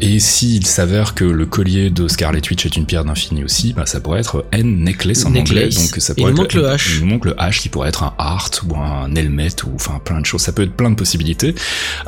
[0.00, 3.86] et s'il s'avère que le collier de Scarlet Witch est une pierre d'infini aussi, bah,
[3.86, 6.98] ça pourrait être N necklace en anglais, donc ça pourrait il être manque le H.
[7.00, 10.20] Il manque le H qui pourrait être un heart ou un helmet ou enfin plein
[10.20, 10.42] de choses.
[10.42, 11.54] Ça peut être plein de possibilités.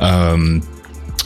[0.01, 0.59] Euh,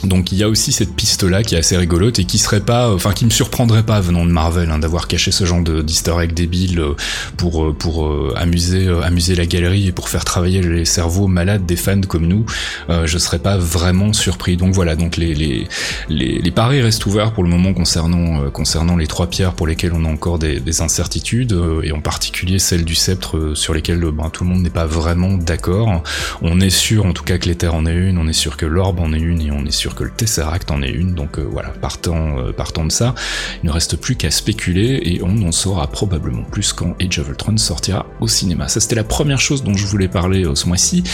[0.04, 2.60] donc il y a aussi cette piste là qui est assez rigolote et qui serait
[2.60, 5.82] pas, enfin qui me surprendrait pas venant de Marvel hein, d'avoir caché ce genre de
[5.82, 6.96] d'easter débile euh,
[7.36, 11.66] pour euh, pour euh, amuser amuser la galerie et pour faire travailler les cerveaux malades
[11.66, 12.44] des fans comme nous.
[12.88, 14.56] je serais pas vraiment surpris.
[14.56, 15.68] Donc voilà, donc les les
[16.08, 20.04] les, paris restent ouverts pour le moment concernant concernant les trois pierres pour lesquelles on
[20.04, 24.44] a encore des, des incertitudes et en particulier celle du sceptre sur lesquelles ben, tout
[24.44, 26.02] le monde n'est pas vraiment d'accord.
[26.42, 28.66] On est sûr en tout cas que l'éther en est une, on est sûr que
[28.66, 31.38] l'orbe en est une et on est sûr que le Tesseract en est une, donc
[31.38, 33.14] euh, voilà, partant, euh, partant de ça,
[33.62, 37.28] il ne reste plus qu'à spéculer et on en saura probablement plus quand Age of
[37.28, 38.68] Ultron sortira au cinéma.
[38.68, 41.04] Ça c'était la première chose dont je voulais parler euh, ce mois-ci.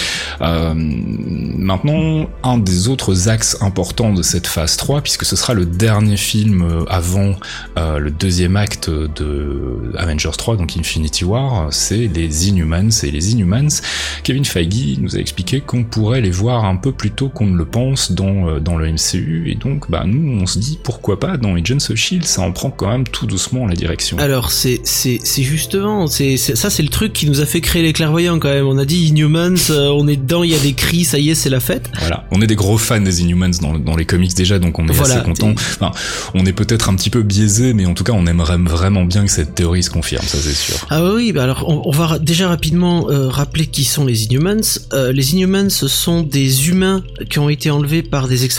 [0.41, 6.17] maintenant, un des autres axes importants de cette phase 3, puisque ce sera le dernier
[6.17, 7.35] film avant
[7.77, 12.91] le deuxième acte de Avengers 3, donc Infinity War, c'est les Inhumans.
[13.03, 13.81] Et les Inhumans,
[14.23, 17.57] Kevin Feige nous a expliqué qu'on pourrait les voir un peu plus tôt qu'on ne
[17.57, 21.37] le pense dans, dans le MCU, et donc bah nous on se dit pourquoi pas
[21.37, 24.19] dans Agents of Shield, ça en prend quand même tout doucement la direction.
[24.19, 27.83] Alors c'est c'est c'est justement c'est ça c'est le truc qui nous a fait créer
[27.83, 28.67] les clairvoyants quand même.
[28.67, 31.31] On a dit Inhumans, euh, on est dedans, il y a des cris, ça y
[31.31, 31.91] est c'est la fête.
[31.99, 34.87] Voilà, on est des gros fans des Inhumans dans, dans les comics déjà, donc on
[34.87, 35.51] est assez content.
[35.51, 35.93] Enfin,
[36.35, 39.25] on est peut-être un petit peu biaisé, mais en tout cas on aimerait vraiment bien
[39.25, 40.77] que cette théorie se confirme, ça c'est sûr.
[40.91, 44.61] Ah oui, bah alors on, va déjà rapidement euh, rappeler qui sont les Inhumans.
[44.93, 48.58] Euh, les Inhumans ce sont des humains qui ont été enlevés par des extraterrestres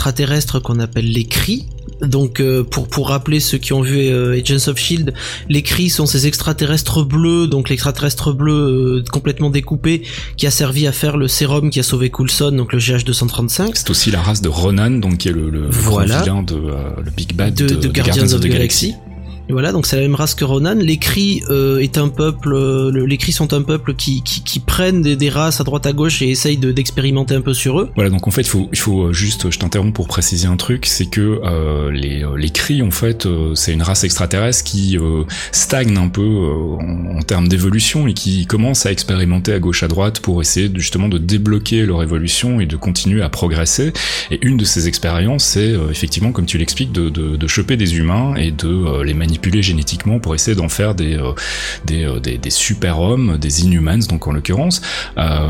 [0.64, 1.66] qu'on appelle les cris.
[2.02, 5.14] Donc euh, pour pour rappeler ceux qui ont vu euh, Agents of Shield,
[5.50, 10.04] les cris sont ces extraterrestres bleus, donc l'extraterrestre bleu euh, complètement découpé
[10.38, 13.72] qui a servi à faire le sérum qui a sauvé Coulson, donc le GH235.
[13.74, 16.22] C'est aussi la race de Ronan, donc qui est le, le, Voilà.
[16.22, 18.94] vilain de euh, le Big Bad de, de, de de Guardians, of the Galaxy.
[19.54, 20.76] Voilà, donc c'est la même race que Ronan.
[20.76, 24.44] Les Cris euh, est un peuple, euh, le- les Cris sont un peuple qui, qui,
[24.44, 27.54] qui prennent des, des races à droite à gauche et essayent de- d'expérimenter un peu
[27.54, 27.90] sur eux.
[27.96, 30.86] Voilà, donc en fait, il faut, faut euh, juste, je t'interromps pour préciser un truc,
[30.86, 34.98] c'est que euh, les, euh, les cris, en fait, euh, c'est une race extraterrestre qui
[35.52, 39.88] stagne un peu en, en termes d'évolution et qui commence à expérimenter à gauche à
[39.88, 43.94] droite pour essayer justement de débloquer leur évolution et de continuer à progresser.
[44.32, 48.36] Et une de ces expériences, c'est effectivement, comme tu l'expliques, de, de, choper des humains
[48.36, 51.32] et de les manipuler génétiquement pour essayer d'en faire des, euh,
[51.86, 54.82] des, euh, des, des super-hommes, des inhumans, donc en l'occurrence.
[55.17, 55.49] Euh,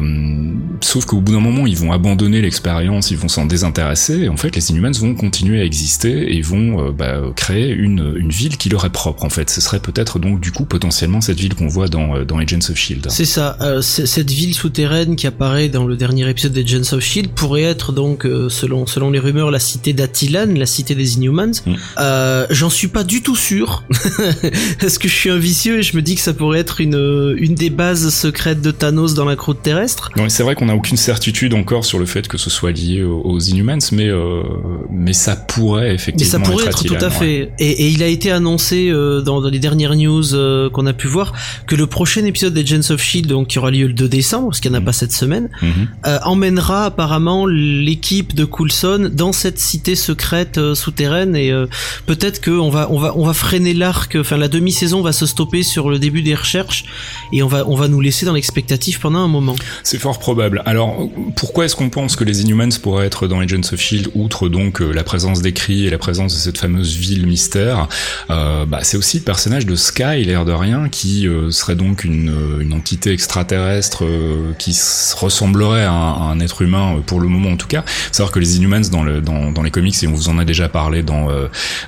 [0.82, 4.38] sauf qu'au bout d'un moment, ils vont abandonner l'expérience, ils vont s'en désintéresser, et en
[4.38, 8.70] fait, les Inhumans vont continuer à exister et vont bah, créer une, une ville qui
[8.70, 9.50] leur est propre, en fait.
[9.50, 12.78] Ce serait peut-être donc, du coup, potentiellement cette ville qu'on voit dans, dans Agents of
[12.78, 13.10] S.H.I.E.L.D.
[13.10, 13.58] C'est ça.
[13.62, 17.64] euh, cette ville souterraine qui apparaît dans le dernier épisode des Agents of Shield pourrait
[17.64, 21.52] être donc, euh, selon selon les rumeurs, la cité d'Attilan, la cité des Inhumans.
[21.66, 21.74] Mm.
[22.00, 23.79] Euh, J'en suis pas du tout sûr,
[24.80, 26.96] parce que je suis un vicieux et je me dis que ça pourrait être une
[26.96, 30.12] euh, une des bases secrètes de Thanos dans la croûte terrestre?
[30.18, 32.72] Non, mais c'est vrai qu'on n'a aucune certitude encore sur le fait que ce soit
[32.72, 34.42] lié aux, aux Inhumans, mais, euh,
[34.92, 37.14] mais ça pourrait Mais effectivement ça pourrait être, Attilan, tout à ouais.
[37.14, 37.52] fait.
[37.60, 40.94] Et, et il a été annoncé euh, dans, dans les dernières news euh, qu'on a
[40.94, 41.34] pu voir
[41.68, 44.50] que le prochain épisode des Agents of Shield, donc qui aura lieu le 2 décembre,
[44.50, 44.86] parce qu'il n'y en a Mhm.
[44.86, 45.50] pas cette semaine,
[46.06, 51.52] euh, emmènera apparemment l'équipe de Coulson dans cette cité secrète souterraine et
[52.06, 55.26] peut-être que on va on va on va freiner l'arc enfin la demi-saison va se
[55.26, 56.86] stopper sur le début des recherches
[57.32, 59.56] et on va on va nous laisser dans l'expectative pendant un moment.
[59.84, 60.62] C'est fort probable.
[60.66, 64.50] Alors, pourquoi est-ce qu'on pense que les Inhumans pourraient être dans Agents of S.H.I.E.L.D., outre
[64.50, 67.88] donc euh, la présence des cris et la présence de cette fameuse ville mystère?
[68.30, 72.04] Euh, bah, C'est aussi le personnage de Sky, l'air de rien, qui euh, serait donc
[72.04, 74.04] une, une entité extraterrestre
[74.58, 74.78] qui
[75.16, 77.84] ressemblerait à un, être humain, pour le moment en tout cas.
[78.12, 80.46] Savoir que les Inhumans dans, le, dans, dans les comics, et on vous en a
[80.46, 81.28] déjà parlé dans,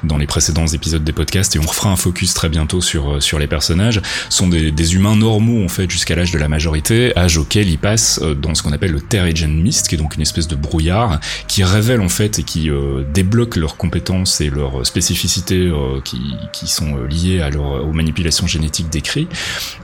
[0.04, 3.20] dans les précédents épisodes des podcasts, et on refera un focus très bientôt sur, euh,
[3.20, 7.18] sur les personnages, sont des, des humains normaux en fait jusqu'à l'âge de la majorité,
[7.18, 10.16] âge auquel ils passent euh, dans ce qu'on appelle le Terrigen Mist, qui est donc
[10.16, 14.50] une espèce de brouillard qui révèle en fait et qui euh, débloque leurs compétences et
[14.50, 16.22] leurs spécificités euh, qui,
[16.54, 19.28] qui sont euh, liées à leur, aux manipulations génétiques des cris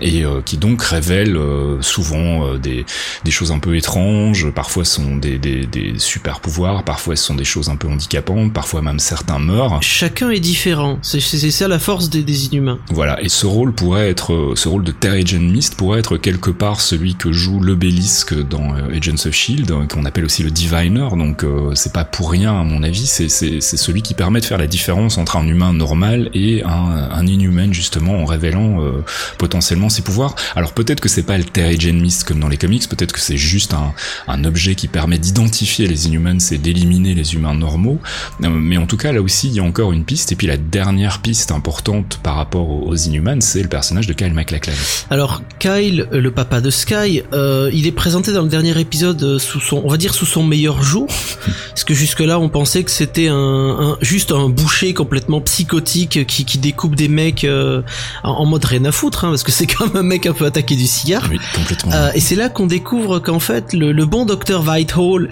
[0.01, 2.85] et euh, qui donc révèlent euh, souvent des,
[3.23, 7.35] des choses un peu étranges, parfois sont des, des, des super pouvoirs, parfois ce sont
[7.35, 9.79] des choses un peu handicapantes, parfois même certains meurent.
[9.81, 10.99] Chacun est différent.
[11.01, 12.79] C'est c'est la force des, inhumains.
[12.89, 16.51] Voilà, et ce rôle pourrait être, euh, ce rôle de Terrigen Mist pourrait être quelque
[16.51, 20.51] part celui que joue l'obélisque dans euh, Agents of Shield, euh, qu'on appelle aussi le
[20.51, 21.07] Diviner.
[21.17, 24.57] Donc euh, c'est pas pour rien à mon avis, c'est celui qui permet de faire
[24.57, 29.03] la différence entre un humain normal et un, inhumain justement en révélant euh,
[29.37, 30.35] potentiellement ses pouvoirs.
[30.55, 33.37] Alors peut-être que c'est pas le Terrigen Mist comme dans les comics, peut-être que c'est
[33.37, 33.93] juste un,
[34.27, 37.99] un objet qui permet d'identifier les Inhumans et d'éliminer les humains normaux.
[38.39, 40.31] Mais en tout cas là aussi il y a encore une piste.
[40.31, 44.13] Et puis la dernière piste importante par rapport aux, aux Inhumans, c'est le personnage de
[44.13, 44.73] Kyle MacLachlan.
[45.09, 49.39] Alors Kyle, le papa de Sky, euh, il est présenté dans le dernier épisode euh,
[49.39, 51.07] sous son, on va dire sous son meilleur jour,
[51.69, 56.25] parce que jusque là on pensait que c'était un, un- juste un boucher complètement psychotique
[56.27, 57.81] qui, qui découpe des mecs euh,
[58.23, 60.45] en, en mode rien à foutre, hein, parce que c'est comme un mec un peu
[60.45, 61.27] attaqué du cigare.
[61.29, 61.91] Oui, complètement.
[61.93, 65.29] Euh, et c'est là qu'on découvre qu'en fait le, le bon docteur Whitehall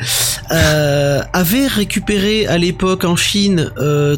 [0.50, 3.72] avait récupéré à l'époque en Chine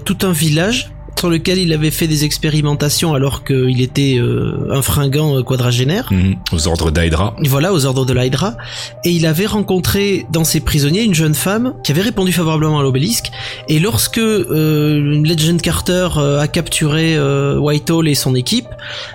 [0.05, 4.81] tout un village sur lequel il avait fait des expérimentations alors qu'il était euh, un
[4.81, 6.09] fringant euh, quadragénaire.
[6.11, 6.35] Mhm.
[6.51, 7.35] Aux ordres d'Hydra.
[7.45, 8.55] Voilà, aux ordres de l'Hydra.
[9.03, 12.83] Et il avait rencontré dans ses prisonniers une jeune femme qui avait répondu favorablement à
[12.83, 13.31] l'obélisque.
[13.67, 18.67] Et lorsque euh, Legend Carter a capturé euh, Whitehall et son équipe,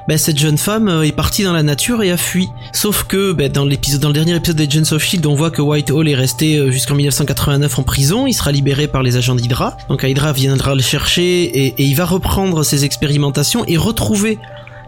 [0.09, 2.49] ben, cette jeune femme est partie dans la nature et a fui.
[2.73, 5.63] Sauf que ben, dans l'épisode, dans le dernier épisode d'Agents of Shield, on voit que
[5.63, 8.27] Whitehall est resté jusqu'en 1989 en prison.
[8.27, 9.77] Il sera libéré par les agents d'Hydra.
[9.89, 14.39] Donc Hydra viendra le chercher et, et il va reprendre ses expérimentations et retrouver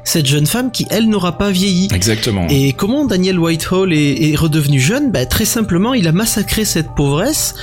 [0.04, 1.88] cette jeune femme qui elle n'aura pas vieilli.
[1.92, 2.46] Exactement.
[2.50, 5.10] Et comment Daniel Whitehall est, est redevenu jeune?
[5.10, 7.54] Bah, Très simplement, il a massacré cette pauvresse,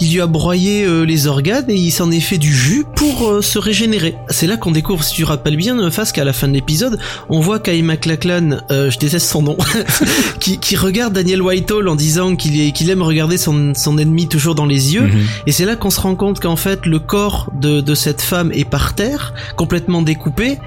[0.00, 3.28] il lui a broyé euh, les organes et il s'en est fait du jus pour
[3.28, 4.14] euh, se régénérer.
[4.30, 6.98] C'est là qu'on découvre, si tu rappelles bien, euh, face qu'à la fin de l'épisode,
[7.28, 9.56] on voit Kyle MacLachlan, euh, je déteste son nom,
[10.40, 14.66] qui, qui regarde Daniel Whitehall en disant qu'il aime regarder son, son ennemi toujours dans
[14.66, 15.08] les yeux.
[15.08, 15.26] Mhm.
[15.46, 18.52] Et c'est là qu'on se rend compte qu'en fait le corps de, de cette femme
[18.52, 20.58] est par terre, complètement découpé.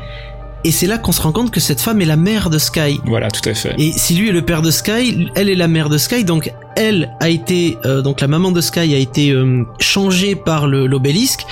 [0.63, 3.02] Et c'est là qu'on se rend compte que cette femme est la mère de Sky.
[3.06, 3.74] Voilà, tout à fait.
[3.80, 6.54] Et si lui est le père de Sky, elle est la mère de Sky, donc
[6.82, 9.34] elle a été donc la maman de Sky a été
[9.80, 11.46] changée par l'obélisque,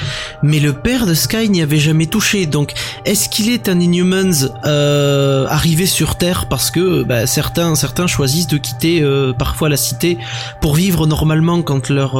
[0.43, 2.45] mais le père de Sky n'y avait jamais touché.
[2.45, 2.73] Donc
[3.05, 4.49] est-ce qu'il est un Inhumans
[5.49, 9.05] arrivé sur Terre parce que bah, certains certains choisissent de quitter
[9.37, 10.17] parfois la cité
[10.61, 12.13] pour vivre normalement quand leur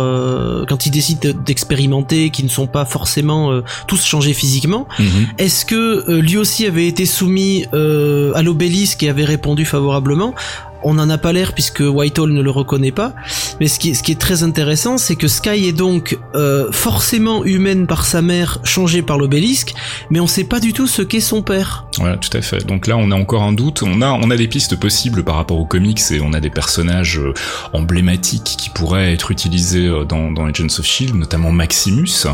[0.68, 4.88] quand ils décident d'expérimenter, qui ne sont pas forcément tous changés physiquement.
[5.00, 5.28] Mhm.
[5.38, 10.36] Est-ce que lui aussi avait été soumis à l'obélisque et avait répondu favorablement?
[10.84, 13.14] On n'en a pas l'air puisque Whitehall ne le reconnaît pas.
[13.60, 17.44] Mais ce qui, ce qui est très intéressant, c'est que Sky est donc euh, forcément
[17.44, 19.74] humaine par sa mère, changée par l'obélisque,
[20.10, 21.86] mais on sait pas du tout ce qu'est son père.
[21.98, 22.66] Voilà, tout à fait.
[22.66, 23.84] Donc là, on a encore un doute.
[23.84, 26.50] On a, on a des pistes possibles par rapport aux comics et on a des
[26.50, 27.34] personnages euh,
[27.74, 32.28] emblématiques qui pourraient être utilisés euh, dans, dans Agents of Shield, notamment Maximus.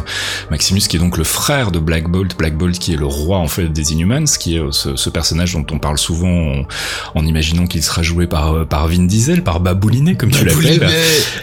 [0.51, 2.37] Maximus qui est donc le frère de Black Bolt.
[2.37, 5.53] Black Bolt qui est le roi en fait des Inhumans, qui est ce, ce personnage
[5.53, 6.65] dont on parle souvent en,
[7.15, 10.87] en imaginant qu'il sera joué par euh, par, Vin Diesel, par Baboulinet, comme tu l'appelles.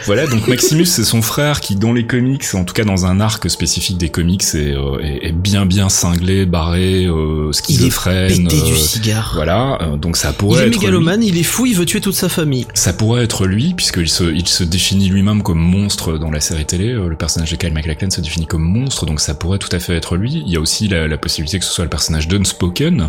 [0.07, 3.21] Voilà, donc Maximus, c'est son frère qui, dans les comics, en tout cas dans un
[3.21, 8.31] arc spécifique des comics, est, euh, est, bien bien cinglé, barré, euh, schizophrène.
[8.31, 9.33] Il est pété du cigare.
[9.35, 10.69] Voilà, donc ça pourrait être.
[10.69, 12.67] Il est mégalomane, il est fou, il veut tuer toute sa famille.
[12.75, 16.67] Ça pourrait être lui, puisqu'il se, il se définit lui-même comme monstre dans la série
[16.67, 16.93] télé.
[16.93, 19.97] Le personnage de Kyle MacLachlan se définit comme monstre, donc ça pourrait tout à fait
[19.97, 20.43] être lui.
[20.47, 23.09] Il y a aussi la, la possibilité que ce soit le personnage d'Unspoken,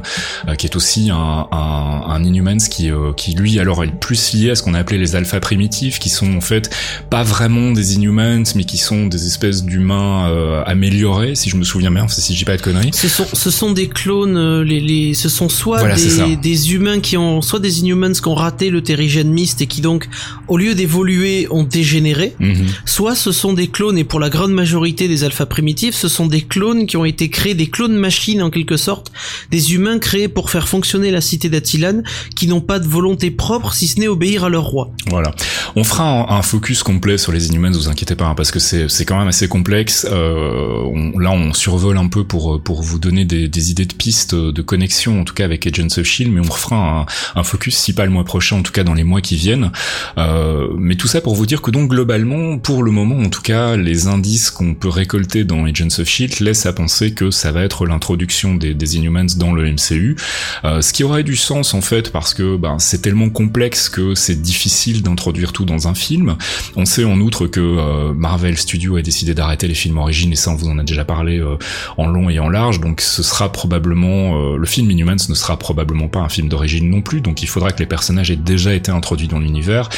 [0.58, 4.56] qui est aussi un, un, un Inhumans qui, qui lui alors est plus lié à
[4.56, 6.70] ce qu'on a appelé les alphas primitifs, qui sont en fait
[7.10, 11.64] pas vraiment des Inhumans, mais qui sont des espèces d'humains euh, améliorés, si je me
[11.64, 12.92] souviens bien, si je dis pas de conneries.
[12.94, 17.00] Ce sont, ce sont des clones, euh, les, les, ce sont soit des, des, humains
[17.00, 20.08] qui ont, soit des Inhumans qui ont raté le terrigen mist et qui donc,
[20.48, 22.68] au lieu d'évoluer, ont dégénéré, mhm.
[22.86, 26.28] soit ce sont des clones, et pour la grande majorité des alphas primitifs, ce sont
[26.28, 29.12] des clones qui ont été créés, des clones machines en quelque sorte,
[29.52, 32.02] des humains créés pour faire fonctionner la cité d'Atilan,
[32.36, 34.92] qui n'ont pas de volonté propre, si ce n'est obéir à leur roi.
[35.10, 35.32] Voilà.
[35.76, 39.06] On fera un, focus complet sur les Inhumans, vous inquiétez pas, hein, parce que c'est
[39.06, 40.06] quand même assez complexe.
[40.12, 44.36] Euh, là, on survole un peu pour pour vous donner des, des, idées de pistes
[44.36, 47.06] de connexion, en tout cas avec Agents of Shield, mais on refera un,
[47.40, 49.72] un, focus, si pas le mois prochain, en tout cas dans les mois qui viennent.
[50.18, 53.42] Euh, mais tout ça pour vous dire que donc globalement, pour le moment, en tout
[53.42, 57.52] cas, les indices qu'on peut récolter dans Agents of Shield laissent à penser que ça
[57.52, 60.16] va être l'introduction des, des Inhumans dans le MCU,
[60.64, 64.42] euh, ce qui aurait du sens en fait parce que ben c'est tellement que c'est
[64.42, 66.36] difficile d'introduire tout dans un film.
[66.76, 70.36] On sait en outre que euh, Marvel Studios a décidé d'arrêter les films origines et
[70.36, 71.58] ça on vous en a déjà parlé euh,
[71.98, 72.80] en long et en large.
[72.80, 76.90] Donc ce sera probablement euh, le film Inhumans ne sera probablement pas un film d'origine
[76.90, 77.22] non plus.
[77.22, 79.90] Donc il faudra que les personnages aient déjà été introduits dans l'univers.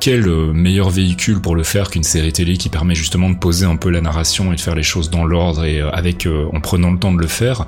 [0.00, 3.76] Quel meilleur véhicule pour le faire qu'une série télé qui permet justement de poser un
[3.76, 6.98] peu la narration et de faire les choses dans l'ordre et avec en prenant le
[6.98, 7.64] temps de le faire?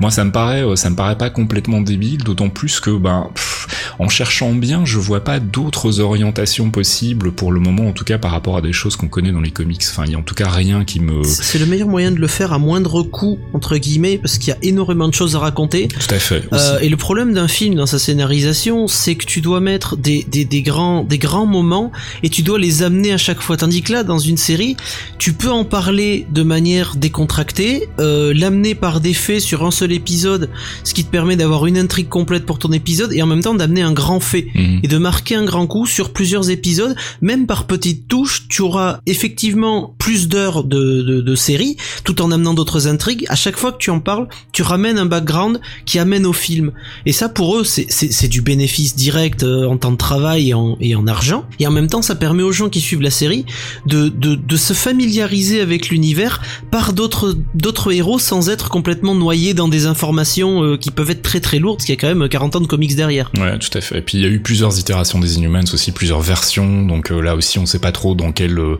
[0.00, 3.30] Moi ça me paraît ça me paraît pas complètement débile, d'autant plus que ben
[3.98, 8.18] en cherchant bien, je vois pas d'autres orientations possibles pour le moment, en tout cas
[8.18, 9.82] par rapport à des choses qu'on connaît dans les comics.
[9.90, 11.22] Enfin, il y a en tout cas rien qui me.
[11.24, 14.52] C'est le meilleur moyen de le faire à moindre coût entre guillemets, parce qu'il y
[14.52, 15.88] a énormément de choses à raconter.
[15.88, 16.42] Tout à fait.
[16.52, 20.24] Euh, et le problème d'un film dans sa scénarisation, c'est que tu dois mettre des,
[20.24, 21.92] des, des, grands des grands moments
[22.22, 23.56] et tu dois les amener à chaque fois.
[23.56, 24.76] Tandis que là, dans une série,
[25.18, 29.92] tu peux en parler de manière décontractée, euh, l'amener par des faits sur un seul
[29.92, 30.50] épisode,
[30.84, 33.54] ce qui te permet d'avoir une intrigue complète pour ton épisode et en même temps
[33.54, 34.46] d'amener un grand fait
[34.82, 39.00] et de marquer un grand coup sur plusieurs épisodes, même par petites touches, tu auras
[39.06, 43.24] effectivement plus d'heures de, de, de, série, tout en amenant d'autres intrigues.
[43.28, 46.72] À chaque fois que tu en parles, tu ramènes un background qui amène au film.
[47.06, 50.76] Et ça, pour eux, c'est du bénéfice direct euh, en temps de travail et en,
[50.80, 51.44] et en argent.
[51.58, 53.44] Et en même temps, ça permet aux gens qui suivent la série
[53.86, 59.54] de, de, de se familiariser avec l'univers par d'autres d'autres héros sans être complètement noyés
[59.54, 62.14] dans des informations euh, qui peuvent être très très lourdes, parce qu'il y a quand
[62.14, 63.30] même 40 ans de comics derrière.
[63.38, 63.98] Ouais, tout à fait.
[63.98, 66.82] Et puis il y a eu plusieurs itérations des Inhumans aussi, plusieurs versions.
[66.82, 68.78] Donc euh, là aussi, on sait pas trop dans quelle euh,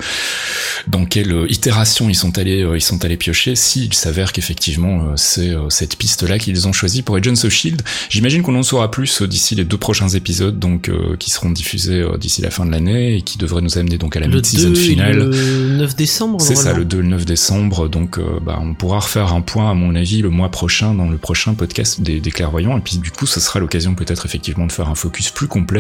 [0.87, 3.57] dans quelle euh, itération ils sont allés ils sont allés piocher.
[3.57, 8.43] S'il s'avère qu'effectivement c'est cette piste là qu'ils ont choisi pour Agents of Shield, j'imagine
[8.43, 12.51] qu'on en saura plus d'ici les deux prochains épisodes, donc qui seront diffusés d'ici la
[12.51, 15.31] fin de l'année et qui devraient nous amener donc à la mid-season finale.
[15.31, 16.41] Le 9 décembre.
[16.41, 17.89] C'est ça, le 2 le 9 décembre.
[17.89, 21.19] Donc bah, on pourra refaire un point à mon avis le mois prochain dans le
[21.19, 22.79] prochain podcast des, des clairvoyants.
[22.79, 25.72] Et puis du coup, ce sera l'occasion peut-être effectivement de faire un focus plus complet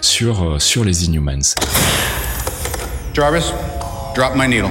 [0.00, 1.54] sur sur les Inhumans.
[3.14, 3.52] Jarvis,
[4.14, 4.70] drop my needle.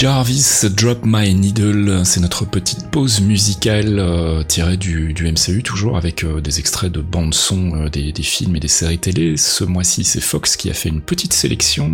[0.00, 6.24] Jarvis Drop My Needle, c'est notre petite pause musicale euh, tirée du, MCU, toujours avec
[6.24, 9.36] euh, des extraits de bandes son euh, des, films et des séries télé.
[9.36, 11.90] Ce mois-ci, c'est Fox qui a fait une petite sélection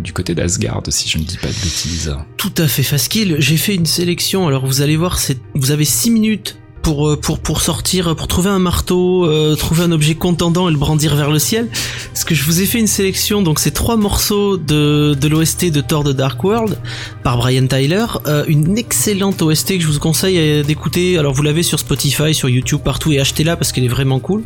[0.00, 2.16] du côté d'Asgard, si je ne dis pas de bêtises.
[2.38, 3.36] Tout à fait, Fasquille.
[3.38, 5.16] J'ai fait une sélection, alors vous allez voir,
[5.54, 9.82] vous avez 6 minutes pour euh, pour pour sortir, pour trouver un marteau, euh, trouver
[9.82, 11.68] un objet contendant et le brandir vers le ciel.
[12.12, 15.70] Parce que je vous ai fait une sélection, donc c'est trois morceaux de de l'OST
[15.72, 16.78] de Thor de Dark World
[17.24, 21.18] par Brian Tyler, euh, une excellente OST que je vous conseille d'écouter.
[21.18, 24.44] Alors vous l'avez sur Spotify, sur YouTube, partout et achetez-la parce qu'elle est vraiment cool.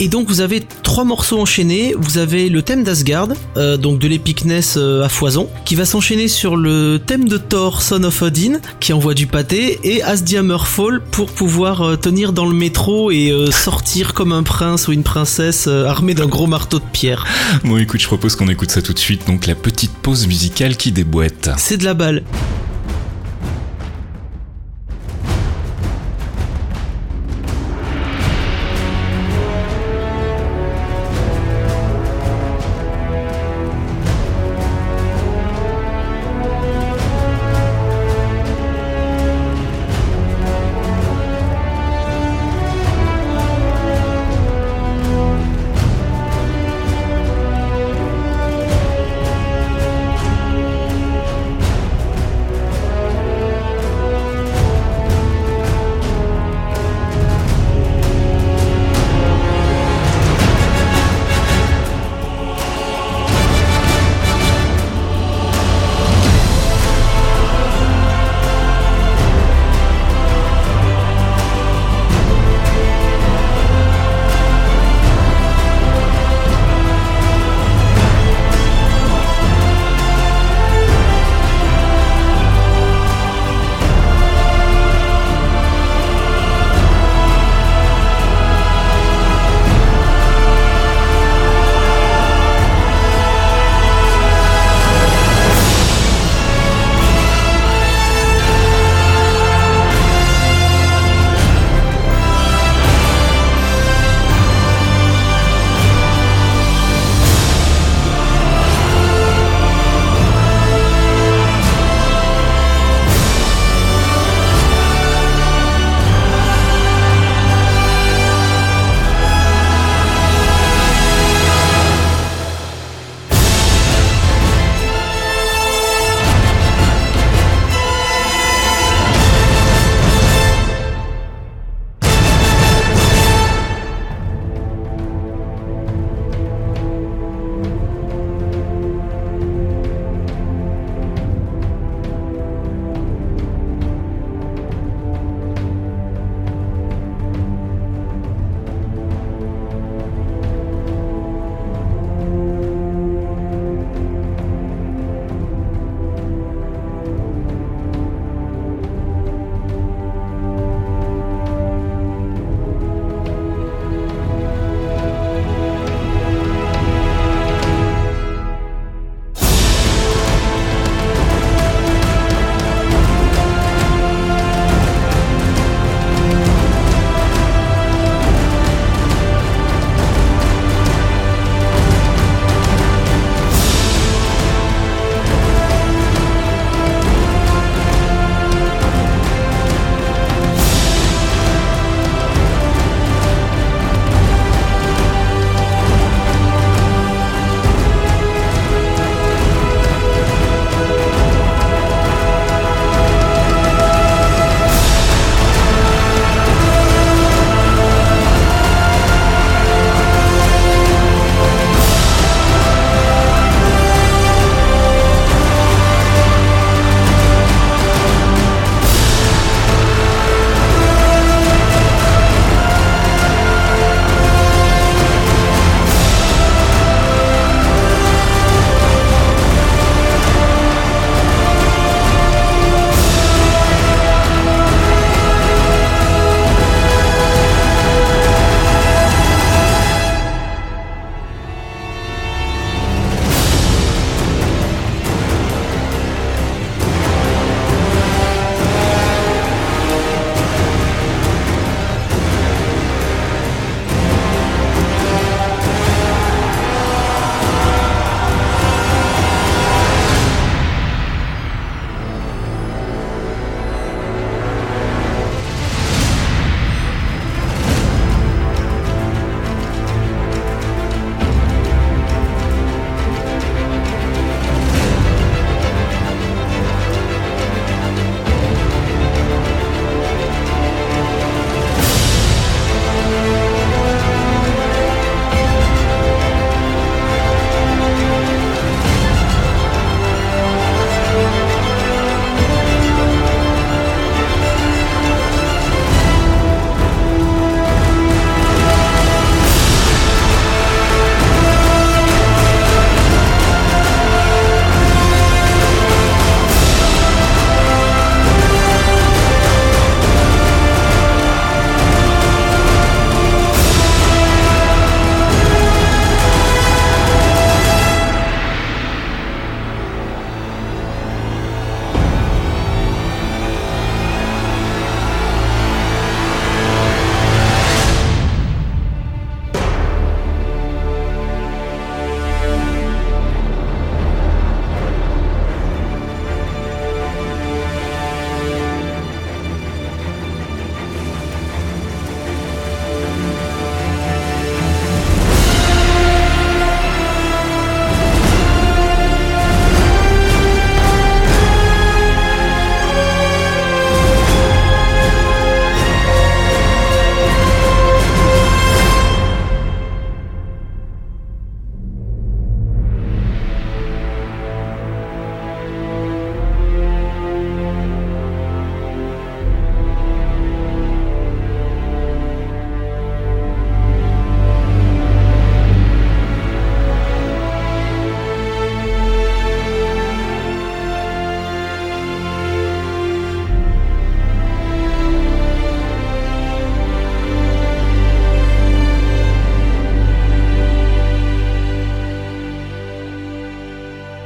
[0.00, 1.94] Et donc vous avez trois morceaux enchaînés.
[1.96, 6.56] Vous avez le thème d'Asgard, euh, donc de l'épicness à foison, qui va s'enchaîner sur
[6.56, 11.00] le thème de Thor, Son of Odin, qui envoie du pâté, et As the Fall
[11.12, 15.02] pour pouvoir euh, tenir dans le métro et euh, sortir comme un prince ou une
[15.02, 17.26] princesse euh, armé d'un gros marteau de pierre.
[17.64, 20.76] Bon écoute, je propose qu'on écoute ça tout de suite, donc la petite pause musicale
[20.76, 21.50] qui déboîte.
[21.58, 22.22] C'est de la balle.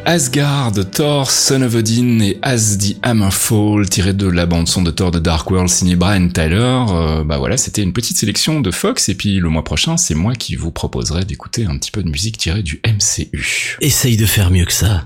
[0.08, 4.82] Asgard, Thor, Son of Odin et As the Hammer Fall, tiré de la bande son
[4.82, 6.84] de Thor de Dark World signé Brian Tyler.
[6.90, 10.14] Euh, bah voilà, c'était une petite sélection de Fox et puis le mois prochain, c'est
[10.14, 13.78] moi qui vous proposerai d'écouter un petit peu de musique tirée du MCU.
[13.80, 15.02] Essaye de faire mieux que ça.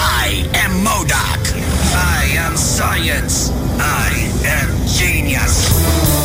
[0.00, 1.54] I am Modoc.
[1.94, 3.52] I am science.
[3.78, 6.19] I am genius.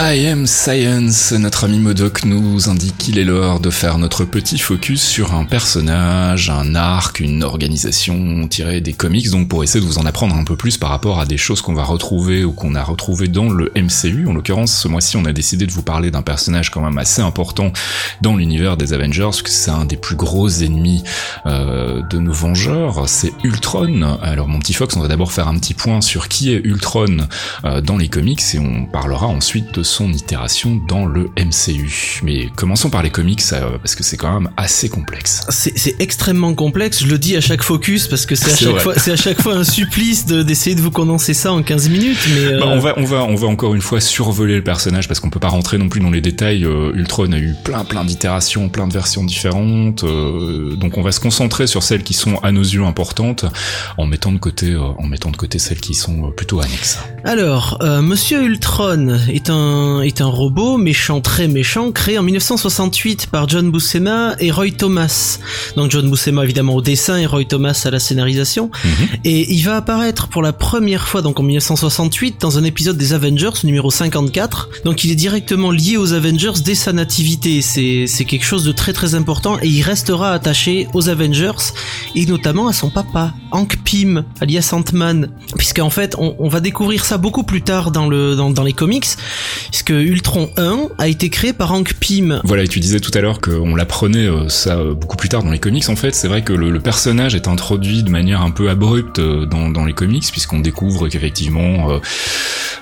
[0.00, 4.60] I am Science, notre ami Modoc nous indique qu'il est l'heure de faire notre petit
[4.60, 9.90] focus sur un personnage, un arc, une organisation tirée des comics, donc pour essayer de
[9.90, 12.52] vous en apprendre un peu plus par rapport à des choses qu'on va retrouver ou
[12.52, 14.28] qu'on a retrouvé dans le MCU.
[14.28, 17.20] En l'occurrence, ce mois-ci, on a décidé de vous parler d'un personnage quand même assez
[17.20, 17.72] important
[18.20, 21.02] dans l'univers des Avengers, parce que c'est un des plus gros ennemis
[21.46, 24.16] euh, de nos Vengeurs, c'est Ultron.
[24.22, 27.26] Alors mon petit Fox, on va d'abord faire un petit point sur qui est Ultron
[27.64, 32.20] euh, dans les comics et on parlera ensuite de son itération dans le MCU.
[32.22, 35.44] Mais commençons par les comics euh, parce que c'est quand même assez complexe.
[35.50, 38.94] C'est extrêmement complexe, je le dis à chaque focus parce que c'est à, chaque fois,
[38.94, 42.18] à chaque fois un supplice d'essayer de, vous condenser ça en 15 minutes.
[42.34, 45.20] Mais bah, on, va, on, va, on va encore une fois survoler le personnage parce
[45.20, 46.64] qu'on peut pas rentrer non plus dans les détails.
[46.64, 50.04] Euh, Ultron a eu plein plein d'itérations, plein de versions différentes.
[50.04, 53.46] Euh, donc on va se concentrer sur celles qui sont à nos yeux importantes
[53.96, 56.98] en mettant de côté, en mettant de côté celles qui sont plutôt annexes.
[57.24, 63.48] Alors, Monsieur Ultron est un est un robot méchant, très méchant, créé en 1968 par
[63.48, 65.38] John Buscema et Roy Thomas.
[65.76, 68.70] Donc John Buscema évidemment au dessin et Roy Thomas à la scénarisation.
[68.84, 69.08] Mhm.
[69.24, 73.12] Et il va apparaître pour la première fois donc en 1968 dans un épisode des
[73.12, 74.68] Avengers numéro 54.
[74.84, 77.62] Donc il est directement lié aux Avengers dès sa nativité.
[77.62, 81.72] C'est c'est quelque chose de très très important et il restera attaché aux Avengers
[82.14, 87.04] et notamment à son papa Hank Pym alias Ant-Man puisqu'en fait on, on, va découvrir
[87.04, 89.06] ça beaucoup plus tard dans le dans, dans les comics
[89.70, 92.40] puisque Ultron 1 a été créé par Hank Pym.
[92.44, 95.42] Voilà, et tu disais tout à l'heure qu'on l'apprenait euh, ça euh, beaucoup plus tard
[95.42, 95.88] dans les comics.
[95.88, 99.46] En fait, c'est vrai que le, personnage est introduit de manière un peu abrupte euh,
[99.46, 101.88] dans, dans les comics, puisqu'on découvre qu'effectivement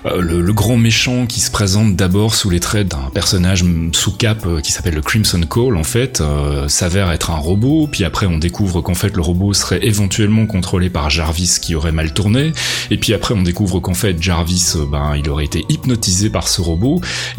[0.04, 4.72] le, grand méchant qui se présente d'abord sous les traits d'un personnage sous cap qui
[4.72, 6.22] s'appelle le Crimson Call, en fait,
[6.68, 7.88] s'avère être un robot.
[7.90, 11.92] Puis après, on découvre qu'en fait le robot serait éventuellement contrôlé par Jarvis qui aurait
[11.92, 12.52] mal tourné.
[12.90, 16.60] Et puis après, on découvre qu'en fait Jarvis, ben, il aurait été hypnotisé par ce
[16.60, 16.75] robot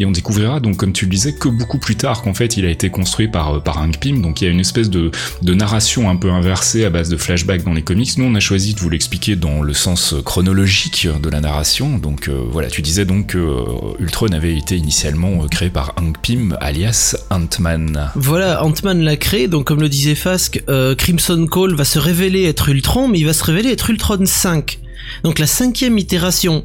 [0.00, 2.64] et on découvrira donc comme tu le disais que beaucoup plus tard qu'en fait il
[2.64, 4.22] a été construit par euh, par Hank Pym.
[4.22, 5.10] Donc il y a une espèce de,
[5.42, 8.16] narration un peu inversée à base de flashbacks dans les comics.
[8.18, 11.98] Nous on a choisi de vous l'expliquer dans le sens chronologique de la narration.
[11.98, 13.64] Donc euh, voilà tu disais donc que euh,
[13.98, 18.10] Ultron avait été initialement créé par Hank Pym alias Ant-Man.
[18.14, 19.48] Voilà Ant-Man l'a créé.
[19.48, 20.62] Donc comme le disait Fask
[20.96, 24.78] Crimson Call va se révéler être Ultron mais il va se révéler être Ultron 5
[25.22, 26.64] donc la cinquième itération.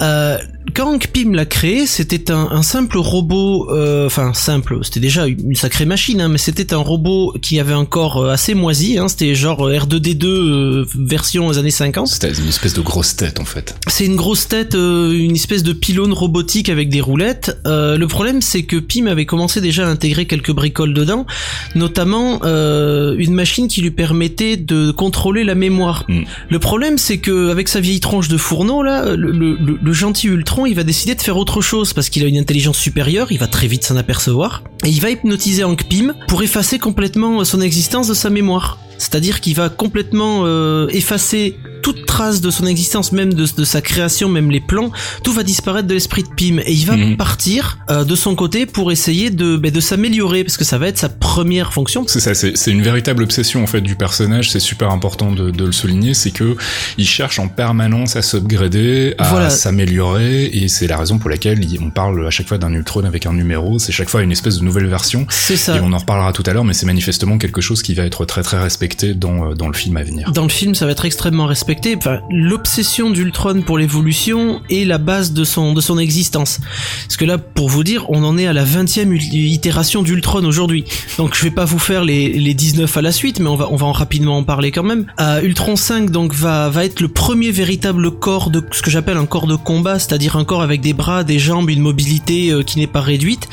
[0.00, 0.38] Euh,
[0.74, 5.84] quand Pym l'a créé, c'était un, simple robot, euh, enfin simple, c'était déjà une sacrée
[5.84, 9.34] machine, hein, mais c'était un robot qui avait un corps euh, assez moisi, hein, c'était
[9.34, 12.06] genre R2D2 version aux années 50.
[12.06, 13.74] C'était une espèce de grosse tête en fait.
[13.88, 17.56] C'est une grosse tête, une espèce de pylône robotique avec des roulettes.
[17.64, 21.26] le problème c'est que Pym avait commencé déjà à intégrer quelques bricoles dedans,
[21.74, 26.04] notamment une machine qui lui permettait de contrôler la mémoire.
[26.08, 26.22] Hmm.
[26.48, 30.51] Le problème c'est que avec sa vieille tronche de fourneau là, le, le gentil Ultra
[30.66, 33.46] il va décider de faire autre chose parce qu'il a une intelligence supérieure, il va
[33.46, 38.08] très vite s'en apercevoir, et il va hypnotiser Hank Pym pour effacer complètement son existence
[38.08, 38.78] de sa mémoire.
[38.98, 44.28] C'est-à-dire qu'il va complètement euh, effacer toute trace de son existence, même de, sa création,
[44.28, 44.92] même les plans,
[45.24, 47.16] tout va disparaître de l'esprit de Pym et il va mhm.
[47.16, 50.86] partir euh, de son côté pour essayer de, bah, de s'améliorer parce que ça va
[50.86, 52.04] être sa première fonction.
[52.06, 54.50] C'est ça, c'est une véritable obsession en fait du personnage.
[54.52, 56.56] C'est super important de, de le souligner, c'est que
[56.98, 61.90] il cherche en permanence à s'upgrader, à s'améliorer et c'est la raison pour laquelle on
[61.90, 63.80] parle à chaque fois d'un Ultron avec un numéro.
[63.80, 65.26] C'est chaque fois une espèce de nouvelle version.
[65.28, 65.76] C'est ça.
[65.76, 68.24] Et on en reparlera tout à l'heure, mais c'est manifestement quelque chose qui va être
[68.24, 68.81] très très respecté
[69.14, 70.30] dans euh, dans le film à venir.
[70.32, 71.96] Dans le film, ça va être extrêmement respecté
[72.30, 76.60] l'obsession d'Ultron pour l'évolution est la base de son de son existence.
[77.04, 80.84] Parce que là, pour vous dire, on en est à la 20e itération d'Ultron aujourd'hui.
[81.18, 83.68] Donc je vais pas vous faire les, les 19 à la suite, mais on va
[83.70, 85.06] on va en rapidement en parler quand même.
[85.42, 89.26] Ultron 5 donc va va être le premier véritable corps de ce que j'appelle un
[89.26, 92.78] corps de combat, c'est-à-dire un corps avec des bras, des jambes, une mobilité euh, qui
[92.78, 93.48] n'est pas réduite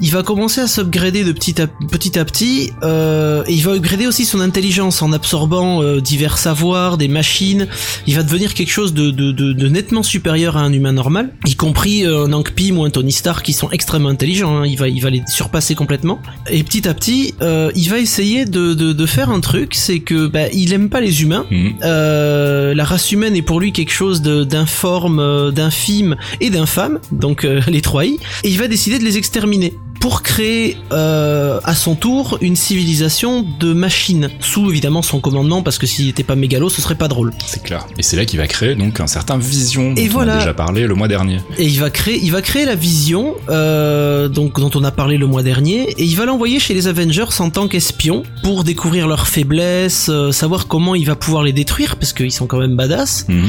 [0.00, 3.72] il va commencer à s'upgrader de petit à petit, à petit euh, et il va
[3.72, 7.66] upgrader aussi son intelligence en absorbant euh, divers savoirs, des machines.
[8.06, 11.32] Il va devenir quelque chose de, de, de, de nettement supérieur à un humain normal,
[11.46, 14.58] y compris euh, un Hank Pym ou un Tony Stark qui sont extrêmement intelligents.
[14.58, 14.66] Hein.
[14.66, 16.20] Il va il va les surpasser complètement.
[16.50, 20.00] Et petit à petit, euh, il va essayer de, de, de faire un truc, c'est
[20.00, 21.46] que bah, il aime pas les humains.
[21.50, 21.74] Mhm.
[21.82, 26.98] Euh, la race humaine est pour lui quelque chose de- d'informe, euh, d'infime et d'infâme,
[27.12, 29.74] donc euh, les trois I, et il va décider de les exterminer
[30.06, 35.78] pour créer euh, à son tour une civilisation de machines, sous évidemment son commandement, parce
[35.78, 37.32] que s'il était pas mégalo, ce serait pas drôle.
[37.44, 37.88] C'est clair.
[37.98, 40.34] Et c'est là qu'il va créer donc un certain Vision dont Et on voilà.
[40.34, 41.38] a déjà parlé le mois dernier.
[41.58, 45.16] Et il va créer, il va créer la vision, euh, donc dont on a parlé
[45.18, 49.08] le mois dernier, et il va l'envoyer chez les Avengers en tant qu'espion pour découvrir
[49.08, 52.76] leurs faiblesses, euh, savoir comment il va pouvoir les détruire parce qu'ils sont quand même
[52.76, 53.26] badass.
[53.28, 53.42] Mhm.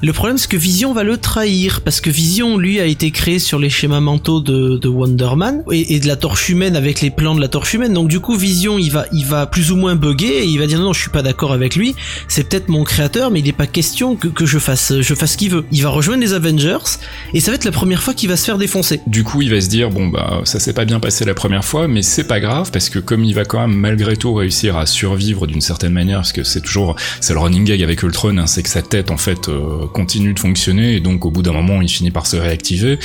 [0.00, 3.38] Le problème, c'est que Vision va le trahir parce que Vision, lui, a été créé
[3.38, 7.00] sur les schémas mentaux de, de Wonder Man et, et de la Torche humaine avec
[7.00, 7.92] les plans de la Torche humaine.
[7.92, 10.66] Donc du coup, Vision, il va, il va plus ou moins bugger et il va
[10.66, 11.94] dire non, non, je suis pas d'accord avec lui.
[12.28, 15.36] C'est peut-être mon créateur, mais il n'est pas question que, je fasse, je fasse ce
[15.36, 15.64] qu'il veut.
[15.72, 16.78] Il va rejoindre les Avengers
[17.34, 19.00] et ça va être la première fois qu'il va se faire défoncer.
[19.06, 21.64] Du coup, il va se dire bon bah ça s'est pas bien passé la première
[21.64, 24.76] fois, mais c'est pas grave parce que comme il va quand même malgré tout réussir
[24.76, 28.38] à survivre d'une certaine manière, parce que c'est toujours c'est le running gag avec Ultron,
[28.38, 31.42] hein, c'est que sa tête en fait euh, continue de fonctionner et donc au bout
[31.42, 32.98] d'un moment il finit par se réactiver.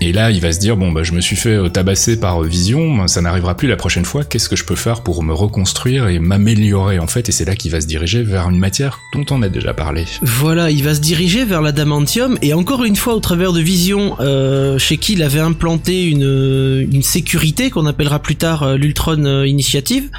[0.00, 2.39] Et là, il va se dire bon bah je me suis fait euh, tabasser par
[2.42, 4.24] Vision, ça n'arrivera plus la prochaine fois.
[4.24, 7.28] Qu'est-ce que je peux faire pour me reconstruire et m'améliorer en fait?
[7.28, 10.04] Et c'est là qu'il va se diriger vers une matière dont on a déjà parlé.
[10.22, 14.16] Voilà, il va se diriger vers l'adamantium et encore une fois au travers de Vision,
[14.20, 19.24] euh, chez qui il avait implanté une, une sécurité qu'on appellera plus tard euh, l'Ultron
[19.24, 20.10] euh, Initiative.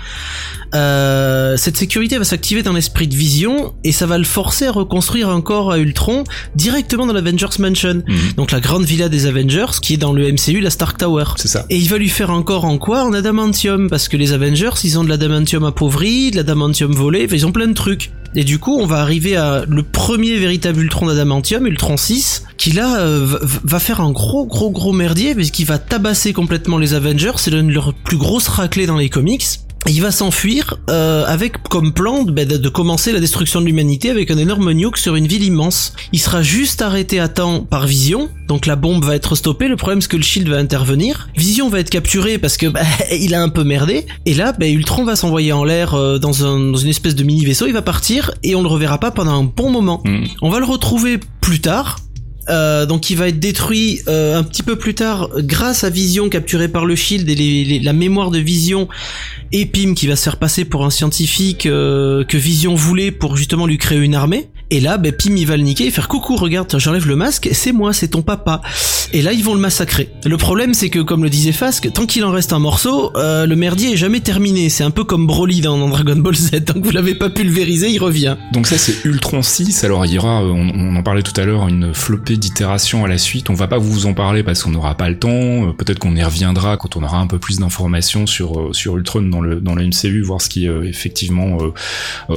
[0.74, 4.72] Euh, cette sécurité va s'activer dans l'esprit de Vision et ça va le forcer à
[4.72, 6.24] reconstruire un corps à Ultron
[6.55, 8.34] directement dans l'Avengers Mansion, Mhm.
[8.38, 11.26] donc la grande villa des Avengers qui est dans le MCU, la Stark Tower.
[11.36, 11.65] C'est ça.
[11.69, 13.03] Et il va lui faire encore en quoi?
[13.03, 17.45] En adamantium, parce que les Avengers, ils ont de l'adamantium appauvri, de l'adamantium volé, ils
[17.45, 18.11] ont plein de trucs.
[18.34, 22.72] Et du coup, on va arriver à le premier véritable Ultron d'adamantium, Ultron 6, qui
[22.72, 26.93] là euh, va- va faire un gros gros gros merdier, puisqu'il va tabasser complètement les
[26.93, 29.43] Avengers, c'est l'une de leurs plus grosses raclées dans les comics.
[29.88, 34.09] Il va s'enfuir euh, avec comme plan ben, de, de commencer la destruction de l'humanité
[34.09, 35.93] avec un énorme nuke sur une ville immense.
[36.13, 39.67] Il sera juste arrêté à temps par Vision, donc la bombe va être stoppée.
[39.67, 41.29] Le problème c'est que le Shield va intervenir.
[41.36, 44.05] Vision va être capturé parce que bah, il a un peu merdé.
[44.25, 47.23] Et là, ben, Ultron va s'envoyer en l'air euh, dans, un, dans une espèce de
[47.23, 47.65] mini vaisseau.
[47.65, 50.01] Il va partir et on le reverra pas pendant un bon moment.
[50.05, 50.27] Mhm.
[50.41, 51.97] On va le retrouver plus tard.
[52.49, 56.27] Euh, donc il va être détruit euh, un petit peu plus tard grâce à Vision
[56.27, 58.87] capturée par le Shield et la mémoire de Vision
[59.51, 63.67] et qui va se faire passer pour un scientifique euh, que Vision voulait pour justement
[63.67, 64.49] lui créer une armée.
[64.74, 67.49] Et là, ben, Pym il va le niquer et faire coucou, regarde, j'enlève le masque,
[67.51, 68.61] c'est moi, c'est ton papa.
[69.11, 70.09] Et là ils vont le massacrer.
[70.24, 73.45] Le problème c'est que comme le disait Fask, tant qu'il en reste un morceau, euh,
[73.45, 74.69] le merdier est jamais terminé.
[74.69, 76.63] C'est un peu comme Broly dans, Dragon Ball Z.
[76.65, 78.38] Tant que vous l'avez pas pulvérisé, il revient.
[78.53, 81.43] Donc ça c'est Ultron 6, alors il y aura, euh, on, en parlait tout à
[81.43, 84.72] l'heure, une flopée d'itérations à la suite, on va pas vous en parler parce qu'on
[84.72, 87.59] n'aura pas le temps, Euh, peut-être qu'on y reviendra quand on aura un peu plus
[87.59, 91.57] d'informations sur, sur Ultron dans le, dans le MCU, voir ce qui est effectivement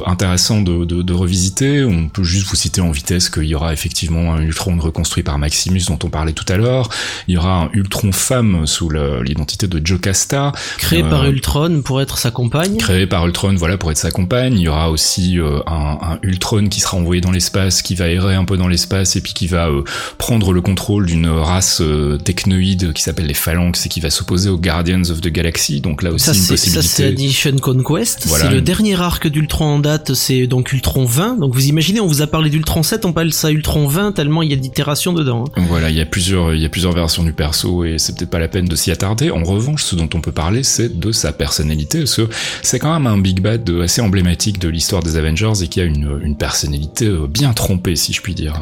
[0.05, 3.73] intéressant de, de, de revisiter, on peut juste vous citer en vitesse qu'il y aura
[3.73, 6.89] effectivement un Ultron reconstruit par Maximus dont on parlait tout à l'heure,
[7.27, 12.01] il y aura un Ultron femme sous l'identité de Jocasta, Créé Euh, par Ultron pour
[12.01, 12.77] être sa compagne.
[12.77, 14.53] créé par Ultron, voilà, pour être sa compagne.
[14.55, 18.07] Il y aura aussi euh, un, un Ultron qui sera envoyé dans l'espace, qui va
[18.09, 19.83] errer un peu dans l'espace et puis qui va euh,
[20.17, 21.81] prendre le contrôle d'une race
[22.23, 25.81] technoïde qui s'appelle les Phalanx et qui va s'opposer aux Guardians of the Galaxy.
[25.81, 26.87] Donc là aussi Ça une c'est, ça possibilité.
[26.87, 28.27] c'est Edition Conquest.
[28.27, 28.45] Voilà.
[28.45, 31.37] C'est le dernier arc d'Ultron en date, c'est donc Ultron 20.
[31.39, 34.41] Donc vous imaginez, on vous a parlé d'Ultron 7, on parle ça Ultron 20 tellement
[34.41, 35.45] il y a d'itérations dedans.
[35.55, 35.65] hein.
[35.67, 38.29] Voilà, il y a plusieurs, il y a plusieurs versions du perso et c'est peut-être
[38.29, 39.31] pas la peine de s'y attarder.
[39.31, 42.29] En revanche, ce dont on peut parler, c'est de sa personnalité, parce que
[42.61, 45.83] c'est quand même un big bad assez emblématique de l'histoire des Avengers et qui a
[45.83, 48.61] une, une personnalité euh, bien trompée, si je puis dire.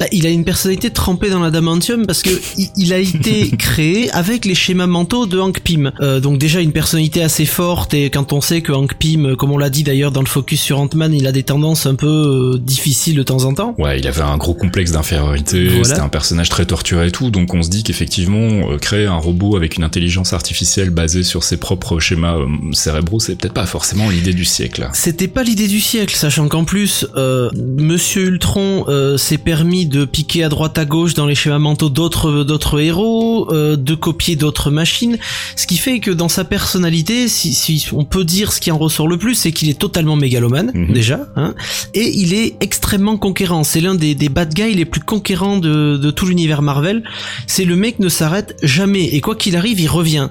[0.00, 2.30] Bah, il a une personnalité trempée dans l'adamantium parce que
[2.78, 5.92] il, a été créé avec les schémas mentaux de Hank Pym.
[6.00, 9.36] Euh, donc déjà une personnalité assez forte et quand on sait que Hank Pym, euh,
[9.36, 11.96] comme on l'a dit d'ailleurs dans le focus sur Ant-Man, il a des tendances un
[11.96, 13.74] peu euh, difficiles de temps en temps.
[13.78, 15.84] Ouais, il avait un gros complexe d'infériorité, Voilà.
[15.84, 19.16] c'était un personnage très torturé et tout, donc on se dit qu'effectivement, euh, créer un
[19.16, 23.66] robot avec une intelligence artificielle basée sur ses propres schémas euh, cérébraux, c'est peut-être pas
[23.66, 24.88] forcément l'idée du siècle.
[24.94, 30.04] C'était pas l'idée du siècle, sachant qu'en plus, euh, Monsieur Ultron euh, s'est permis de
[30.04, 34.36] piquer à droite à gauche dans les schémas mentaux d'autres d'autres héros, euh, de copier
[34.36, 35.18] d'autres machines,
[35.56, 38.78] ce qui fait que dans sa personnalité, si, si on peut dire ce qui en
[38.78, 40.92] ressort le plus, c'est qu'il est totalement mégalomane Mhm.
[40.92, 41.54] déjà, hein,
[41.94, 43.64] et il est extrêmement conquérant.
[43.64, 47.02] C'est l'un des, des bad guys les plus conquérants de, de tout l'univers Marvel.
[47.48, 50.28] C'est le mec ne s'arrête jamais et quoi qu'il arrive, il revient.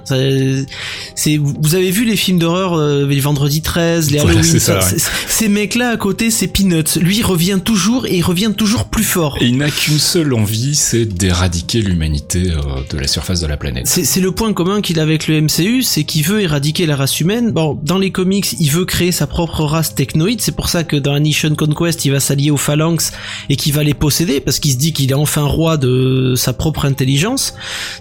[1.14, 4.58] C'est vous avez vu les films d'horreur, euh, les Vendredi 13, les Voilà, Halloween, c'est
[4.58, 4.98] ça, ça, ouais.
[4.98, 6.98] c'est- ces mecs-là à côté, c'est Peanuts.
[7.00, 9.36] Lui, il revient toujours et il revient toujours plus fort.
[9.42, 12.60] Et il n'a qu'une seule envie, c'est d'éradiquer l'humanité euh,
[12.90, 13.86] de la surface de la planète.
[13.86, 16.96] C'est c'est le point commun qu'il a avec le MCU, c'est qu'il veut éradiquer la
[16.96, 17.50] race humaine.
[17.52, 20.40] Bon, dans les comics, il veut créer sa propre race technoïde.
[20.40, 23.12] C'est pour ça que dans Nation Conquest, il va s'allier aux phalanx
[23.48, 26.52] et qu'il va les posséder parce qu'il se dit qu'il est enfin roi de sa
[26.52, 27.54] propre intelligence,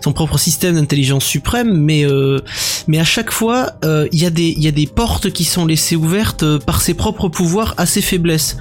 [0.04, 1.74] son propre système d'intelligence suprême.
[1.74, 2.40] Mais euh,
[2.88, 5.46] mais à chaque fois, euh, il y a des il y a des portes qui
[5.46, 8.58] sont laissées ouvertes euh, par ses propres pouvoirs à ses faiblesses.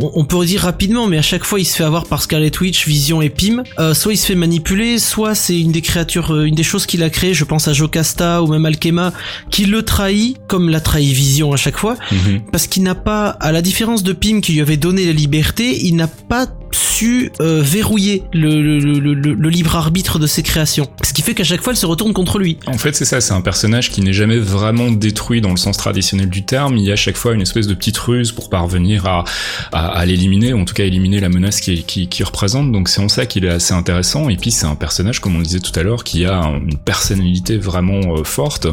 [0.00, 2.50] On, on peut dire rapidement, mais à chaque fois, il se fait avoir par Scarlet
[2.60, 3.62] Witch, Vision et Pym.
[3.78, 6.86] Euh, soit il se fait manipuler, soit c'est une des créatures, euh, une des choses
[6.86, 7.34] qu'il a créées.
[7.34, 9.12] Je pense à Jocasta ou même Alchema,
[9.50, 12.40] qui le trahit, comme l'a trahi Vision à chaque fois, Mhm.
[12.52, 15.96] parce qu'il n'a pas, à la différence de Pym qui lui avait donné liberté, il
[15.96, 20.88] n'a pas su euh, verrouiller le, le, le, libre arbitre de ses créations.
[21.02, 22.58] Ce qui fait qu'à chaque fois, elle se retourne contre lui.
[22.66, 25.76] En fait, c'est ça, c'est un personnage qui n'est jamais vraiment détruit dans le sens
[25.76, 26.76] traditionnel du terme.
[26.76, 29.24] Il y a à chaque fois une espèce de petite ruse pour parvenir à,
[29.72, 32.72] à, à l'éliminer, ou en tout cas éliminer la menace qui, qui, qui représente.
[32.72, 34.28] Donc c'est en ça qu'il est assez intéressant.
[34.28, 36.78] Et puis c'est un personnage, comme on le disait tout à l'heure, qui a une
[36.78, 38.66] personnalité vraiment euh, forte.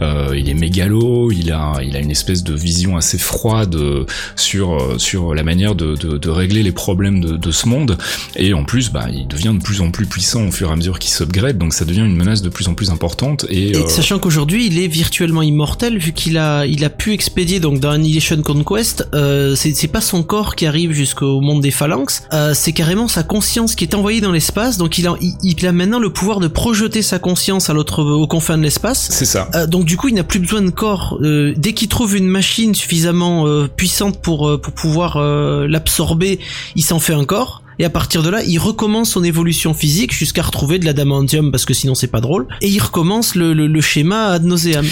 [0.00, 4.06] Euh, il est mégalo, il a, il a une espèce de vision assez froide euh,
[4.36, 7.98] sur, sur la manière de, de, de régler les problèmes de, de ce monde.
[8.36, 10.76] Et en plus, bah, il devient de plus en plus puissant au fur et à
[10.76, 11.58] mesure qu'il s'upgrade.
[11.58, 13.44] Donc ça devient une menace de plus en plus importante.
[13.50, 17.12] Et, Et euh, sachant qu'aujourd'hui il est virtuellement immortel vu qu'il a il a pu
[17.12, 21.60] expédier donc dans Annihilation Conquest euh, c'est c'est pas son corps qui arrive jusqu'au monde
[21.60, 25.14] des phalanx euh, c'est carrément sa conscience qui est envoyée dans l'espace donc il a
[25.20, 28.62] il, il a maintenant le pouvoir de projeter sa conscience à l'autre aux confins de
[28.62, 29.48] l'espace c'est ça.
[29.54, 31.18] euh, donc du coup, il n'a plus besoin de corps.
[31.22, 36.38] Euh, dès qu'il trouve une machine suffisamment euh, puissante pour pour pouvoir euh, l'absorber,
[36.76, 37.31] il s'en fait un corps.
[37.78, 41.64] Et à partir de là, il recommence son évolution physique jusqu'à retrouver de l'adamantium parce
[41.64, 42.46] que sinon c'est pas drôle.
[42.60, 44.86] Et il recommence le schéma ad nauseam.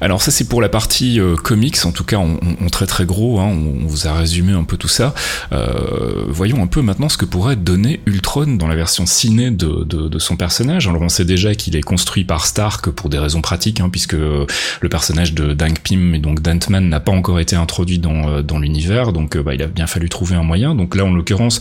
[0.00, 3.40] Alors ça c'est pour la partie euh, comics, en tout cas on, très très gros,
[3.40, 5.14] hein, on, vous a résumé un peu tout ça.
[5.52, 10.18] Euh, voyons un peu maintenant ce que pourrait donner Ultron dans la version ciné de,
[10.18, 10.88] son personnage.
[10.88, 14.14] Alors on sait déjà qu'il est construit par Stark pour des raisons pratiques, hein, puisque
[14.14, 14.46] euh,
[14.80, 18.42] le personnage de Dank Pym et donc d'Ant-Man n'a pas encore été introduit dans, euh,
[18.42, 20.74] dans l'univers, donc bah, il a bien fallu trouver un moyen.
[20.74, 21.60] Donc là en l'occurrence,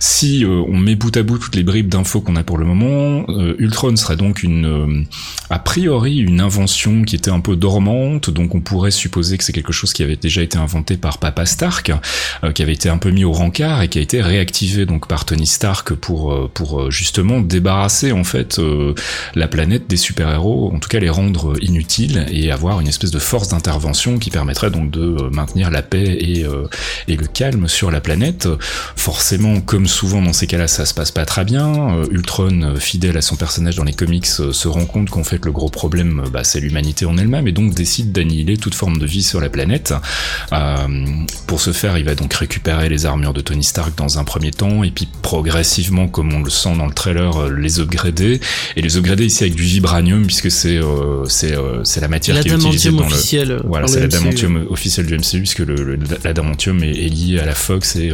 [0.00, 3.26] si on met bout à bout toutes les bribes d'infos qu'on a pour le moment,
[3.58, 5.06] Ultron serait donc une,
[5.50, 9.54] a priori, une invention qui était un peu dormante, donc on pourrait supposer que c'est
[9.54, 11.92] quelque chose qui avait déjà été inventé par Papa Stark,
[12.44, 15.08] euh, qui avait été un peu mis au rencard et qui a été réactivé donc
[15.08, 18.60] par Tony Stark pour euh, pour euh, justement débarrasser en fait
[19.34, 23.18] la planète des super-héros, en tout cas les rendre inutiles et avoir une espèce de
[23.18, 26.44] force d'intervention qui permettrait donc de maintenir la paix et
[27.08, 28.46] et le calme sur la planète.
[28.96, 31.96] Forcément, comme souvent dans ces cas-là, ça se passe pas très bien.
[32.10, 35.70] Ultron, fidèle à son personnage dans les comics, se rend compte qu'en fait le gros
[35.70, 39.48] problème, bah, c'est l'humanité en elle-même, donc décide d'annihiler toute forme de vie sur la
[39.48, 39.94] planète.
[40.52, 40.76] Euh,
[41.46, 44.50] pour ce faire, il va donc récupérer les armures de Tony Stark dans un premier
[44.50, 48.40] temps, et puis progressivement, comme on le sent dans le trailer, euh, les upgrader.
[48.76, 52.40] Et les upgrader ici avec du vibranium, puisque c'est euh, c'est euh, c'est la matière
[52.40, 55.60] qui est utilisée L'adamantium dans le euh, voilà, c'est le l'adamantium officiel du MCU, puisque
[55.60, 58.12] le, le- l'adamantium est, est lié à la Fox et,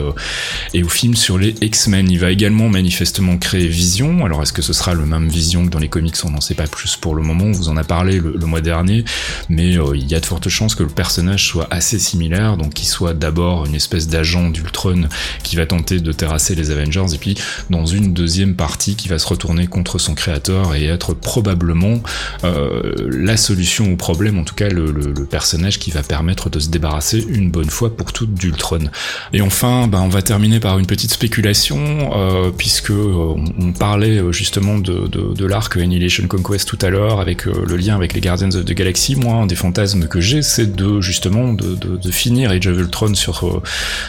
[0.74, 2.10] et au film sur les X-Men.
[2.10, 4.24] Il va également manifestement créer Vision.
[4.26, 6.14] Alors, est-ce que ce sera le même Vision que dans les comics?
[6.24, 7.44] On n'en sait pas plus pour le moment.
[7.46, 9.04] On vous en a parlé le, le mois dernier,
[9.48, 12.74] mais euh, il y a de fortes chances que le personnage soit assez similaire, donc
[12.74, 15.08] qu'il soit d'abord une espèce d'agent d'Ultron
[15.42, 17.36] qui va tenter de terrasser les Avengers, et puis
[17.70, 22.00] dans une deuxième partie qui va se retourner contre son créateur et être probablement
[22.44, 26.50] euh, la solution au problème, en tout cas le, le- le personnage qui va permettre
[26.50, 28.90] de se débarrasser une bonne fois pour toutes d'Ultron.
[29.32, 33.72] Et enfin, ben, on va terminer par une petite spéculation, euh, puisque euh, on, on
[33.72, 37.76] parlait euh, justement de, de, de l'arc Annihilation Conquest tout à l'heure, avec euh, le
[37.76, 39.16] lien avec les Guardians of the Galaxy.
[39.22, 43.46] Moi, un des fantasmes que j'ai, c'est de justement de, finir Age of Ultron sur
[43.46, 43.62] euh,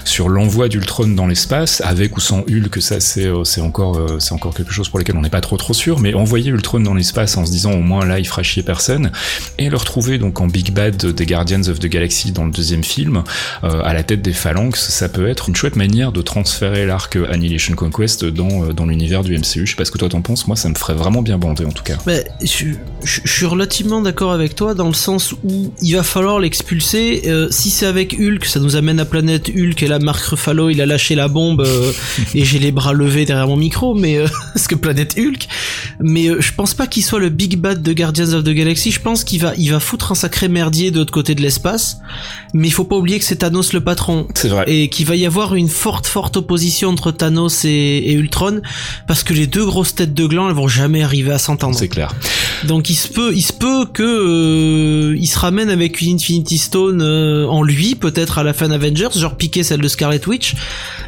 [0.06, 4.32] sur l'envoi d'Ultron dans l'espace, avec ou sans Hulk, ça c'est euh, encore euh, c'est
[4.32, 6.94] encore quelque chose pour lequel on n'est pas trop trop sûr, mais envoyer Ultron dans
[6.94, 9.12] l'espace en se disant au moins là il fera chier personne,
[9.58, 12.84] et le retrouver donc en Big Bad des Guardians of the Galaxy dans le deuxième
[12.84, 13.24] film,
[13.64, 17.76] à la tête des phalanx, ça peut être une chouette manière de transférer l'arc Annihilation
[17.76, 19.66] Conquest dans, dans l'univers du MCU.
[19.66, 21.66] Je sais pas ce que toi t'en penses, moi ça me ferait vraiment bien bander
[21.66, 21.98] en tout cas.
[23.04, 27.24] Je suis relativement d'accord avec toi dans le sens où il va falloir l'expulser.
[27.26, 30.70] Euh, si c'est avec Hulk, ça nous amène à Planète Hulk et là Mark Ruffalo
[30.70, 31.92] il a lâché la bombe euh,
[32.36, 35.48] et j'ai les bras levés derrière mon micro, mais euh, parce que Planète Hulk.
[36.00, 38.92] Mais euh, je pense pas qu'il soit le big bad de Guardians of the Galaxy.
[38.92, 41.98] Je pense qu'il va, il va foutre un sacré merdier de l'autre côté de l'espace.
[42.54, 44.66] Mais il faut pas oublier que c'est Thanos le patron C'est vrai.
[44.68, 48.62] et qu'il va y avoir une forte forte opposition entre Thanos et, et Ultron
[49.08, 51.76] parce que les deux grosses têtes de gland elles vont jamais arriver à s'entendre.
[51.76, 52.14] C'est clair.
[52.66, 54.02] Donc il se peut, il se peut que
[55.18, 59.10] il se ramène avec une Infinity Stone euh, en lui, peut-être à la fin d'Avengers,
[59.16, 60.56] genre piquer celle de Scarlet Witch,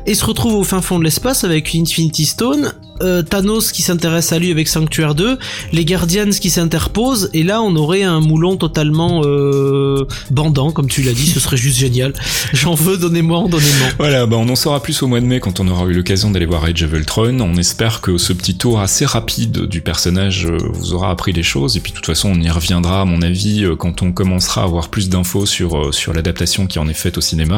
[0.06, 3.82] et se retrouve au fin fond de l'espace avec une Infinity Stone, euh, Thanos qui
[3.82, 5.38] s'intéresse à lui avec Sanctuaire 2,
[5.72, 11.02] les Guardians qui s'interposent, et là on aurait un moulon totalement euh, bandant, comme tu
[11.02, 12.14] l'as dit, ce serait juste génial.
[12.54, 13.88] J'en veux, donnez-moi, donnez-moi.
[13.98, 16.32] Voilà, bah on en saura plus au mois de mai quand on aura eu l'occasion
[16.32, 17.40] d'aller voir Age of Ultron.
[17.40, 21.44] On espère que ce petit tour assez rapide du personnage euh, vous aura appris des
[21.44, 21.78] choses.
[21.78, 24.66] Et puis de toute façon, on y reviendra, à mon avis, quand on commencera à
[24.66, 27.58] avoir plus d'infos sur sur l'adaptation qui en est faite au cinéma.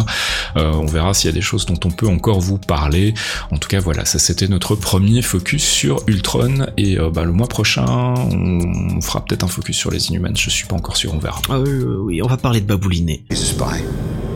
[0.55, 3.13] On verra s'il y a des choses dont on peut encore vous parler.
[3.51, 6.67] En tout cas, voilà, ça c'était notre premier focus sur Ultron.
[6.77, 10.35] Et euh, bah, le mois prochain, on fera peut-être un focus sur les Inhumans.
[10.35, 11.41] Je suis pas encore sûr, on verra.
[11.49, 13.23] Ah oui, oui, oui, on va parler de Baboulinet.
[13.29, 13.83] He's a spy.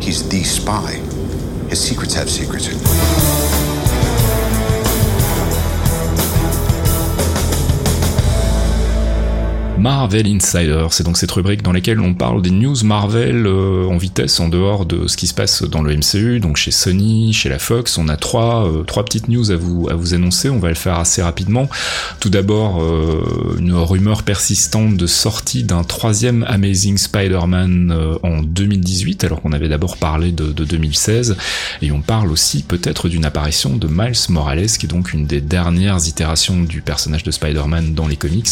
[0.02, 1.00] He's the spy.
[1.72, 2.70] His secrets have secrets.
[9.80, 13.98] Marvel Insider, c'est donc cette rubrique dans laquelle on parle des news Marvel euh, en
[13.98, 17.48] vitesse en dehors de ce qui se passe dans le MCU, donc chez Sony, chez
[17.48, 17.98] la Fox.
[17.98, 20.76] On a trois, euh, trois petites news à vous, à vous annoncer, on va le
[20.76, 21.70] faire assez rapidement.
[22.20, 29.24] Tout d'abord, euh, une rumeur persistante de sortie d'un troisième Amazing Spider-Man euh, en 2018,
[29.24, 31.38] alors qu'on avait d'abord parlé de, de 2016,
[31.82, 35.40] et on parle aussi peut-être d'une apparition de Miles Morales, qui est donc une des
[35.40, 38.50] dernières itérations du personnage de Spider-Man dans les comics,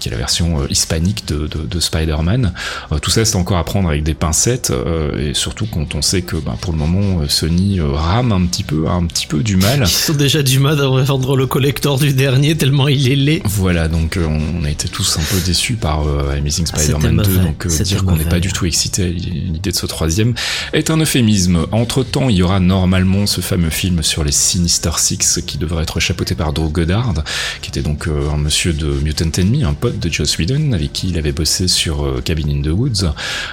[0.00, 2.52] qui est la version euh, hispanique de, de, de Spider-Man.
[2.92, 6.02] Euh, tout ça, c'est encore à prendre avec des pincettes, euh, et surtout quand on
[6.02, 9.06] sait que ben, pour le moment, euh, Sony euh, rame un petit peu, a un
[9.06, 9.80] petit peu du mal.
[9.82, 13.42] Ils sont déjà du mal à vendre le collector du dernier tellement il est laid.
[13.44, 17.16] Voilà, donc euh, on a été tous un peu déçus par euh, Amazing Ah, Spider-Man
[17.16, 19.86] 2, mauvais, donc euh, dire qu'on n'est pas du tout excité à l'idée de ce
[19.86, 20.34] troisième
[20.72, 21.66] est un euphémisme.
[21.72, 26.00] Entre-temps, il y aura normalement ce fameux film sur les Sinister Six qui devrait être
[26.00, 27.14] chapeauté par Drew Goddard,
[27.60, 30.92] qui était donc euh, un monsieur de Mutant Enemy, un pote de Joss Whedon, avec
[30.92, 33.12] qui il avait bossé sur euh, Cabin in the Woods.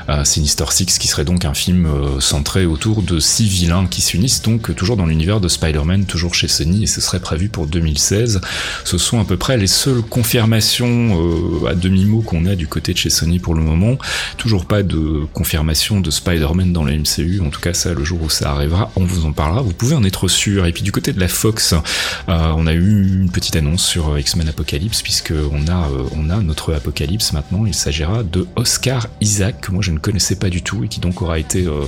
[0.09, 4.01] Euh, Sinister Six qui serait donc un film euh, centré autour de six vilains qui
[4.01, 7.49] s'unissent donc euh, toujours dans l'univers de Spider-Man, toujours chez Sony, et ce serait prévu
[7.49, 8.41] pour 2016.
[8.83, 12.93] Ce sont à peu près les seules confirmations euh, à demi-mot qu'on a du côté
[12.93, 13.97] de chez Sony pour le moment.
[14.37, 18.21] Toujours pas de confirmation de Spider-Man dans le MCU, en tout cas ça, le jour
[18.21, 20.65] où ça arrivera, on vous en parlera, vous pouvez en être sûr.
[20.65, 24.09] Et puis du côté de la Fox, euh, on a eu une petite annonce sur
[24.09, 26.88] euh, X-Men Apocalypse, puisque on a, euh, on a notre Apocalypse
[27.33, 30.87] maintenant, il s'agira de Oscar Isaac, que moi je ne connaissais pas du tout, et
[30.87, 31.85] qui donc aura été euh,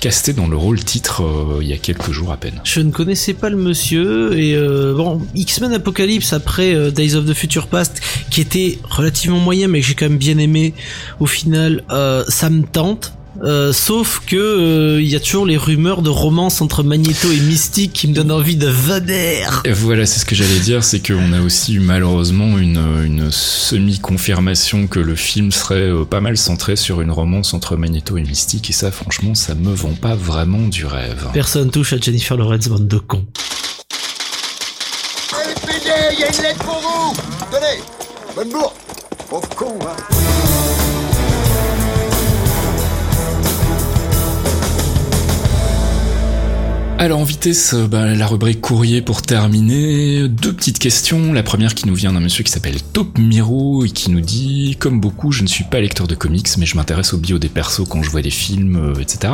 [0.00, 2.60] casté dans le rôle titre euh, il y a quelques jours à peine.
[2.64, 7.34] Je ne connaissais pas le monsieur et euh, bon X-Men Apocalypse après Days of the
[7.34, 8.00] Future Past
[8.30, 10.74] qui était relativement moyen mais que j'ai quand même bien aimé
[11.20, 11.84] au final
[12.28, 16.60] ça me tente Euh, sauf que euh, il y a toujours les rumeurs de romance
[16.60, 19.46] entre Magneto et Mystique qui me donnent envie de vader.
[19.64, 23.30] Et voilà, c'est ce que j'allais dire, c'est qu'on a aussi eu malheureusement une, une
[23.30, 28.22] semi-confirmation que le film serait euh, pas mal centré sur une romance entre Magneto et
[28.22, 31.28] Mystique, et ça franchement, ça me vend pas vraiment du rêve.
[31.32, 33.24] Personne touche à Jennifer Lawrence, bande de cons.
[35.32, 37.14] LPD, il y a une lettre pour vous
[37.50, 37.82] Tenez
[38.36, 38.74] Bonne bourre
[39.28, 40.21] Pauvre con, hein
[47.02, 50.28] Alors en vitesse, euh, bah, la rubrique courrier pour terminer.
[50.28, 51.32] Deux petites questions.
[51.32, 54.76] La première qui nous vient d'un monsieur qui s'appelle Top Miro et qui nous dit
[54.78, 57.48] Comme beaucoup, je ne suis pas lecteur de comics, mais je m'intéresse au bio des
[57.48, 59.32] persos quand je vois des films, euh, etc.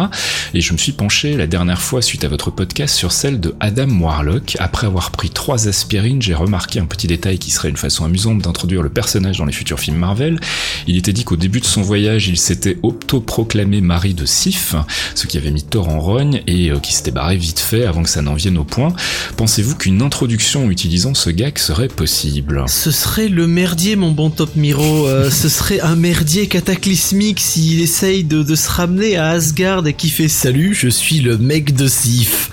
[0.54, 3.54] Et je me suis penché la dernière fois suite à votre podcast sur celle de
[3.60, 4.56] Adam Warlock.
[4.60, 8.38] Après avoir pris trois aspirines, j'ai remarqué un petit détail qui serait une façon amusante
[8.38, 10.40] d'introduire le personnage dans les futurs films Marvel.
[10.86, 14.74] Il était dit qu'au début de son voyage, il s'était autoproclamé mari de Sif,
[15.14, 18.02] ce qui avait mis Thor en rogne et euh, qui s'était barré vite fait avant
[18.02, 18.92] que ça n'en vienne au point.
[19.36, 22.64] Pensez-vous qu'une introduction utilisant ce gag serait possible?
[22.68, 25.06] Ce serait le merdier, mon bon Top Miro.
[25.06, 29.94] Euh, ce serait un merdier cataclysmique s'il essaye de, de se ramener à Asgard et
[29.94, 32.50] qui fait Salut, je suis le mec de Sif.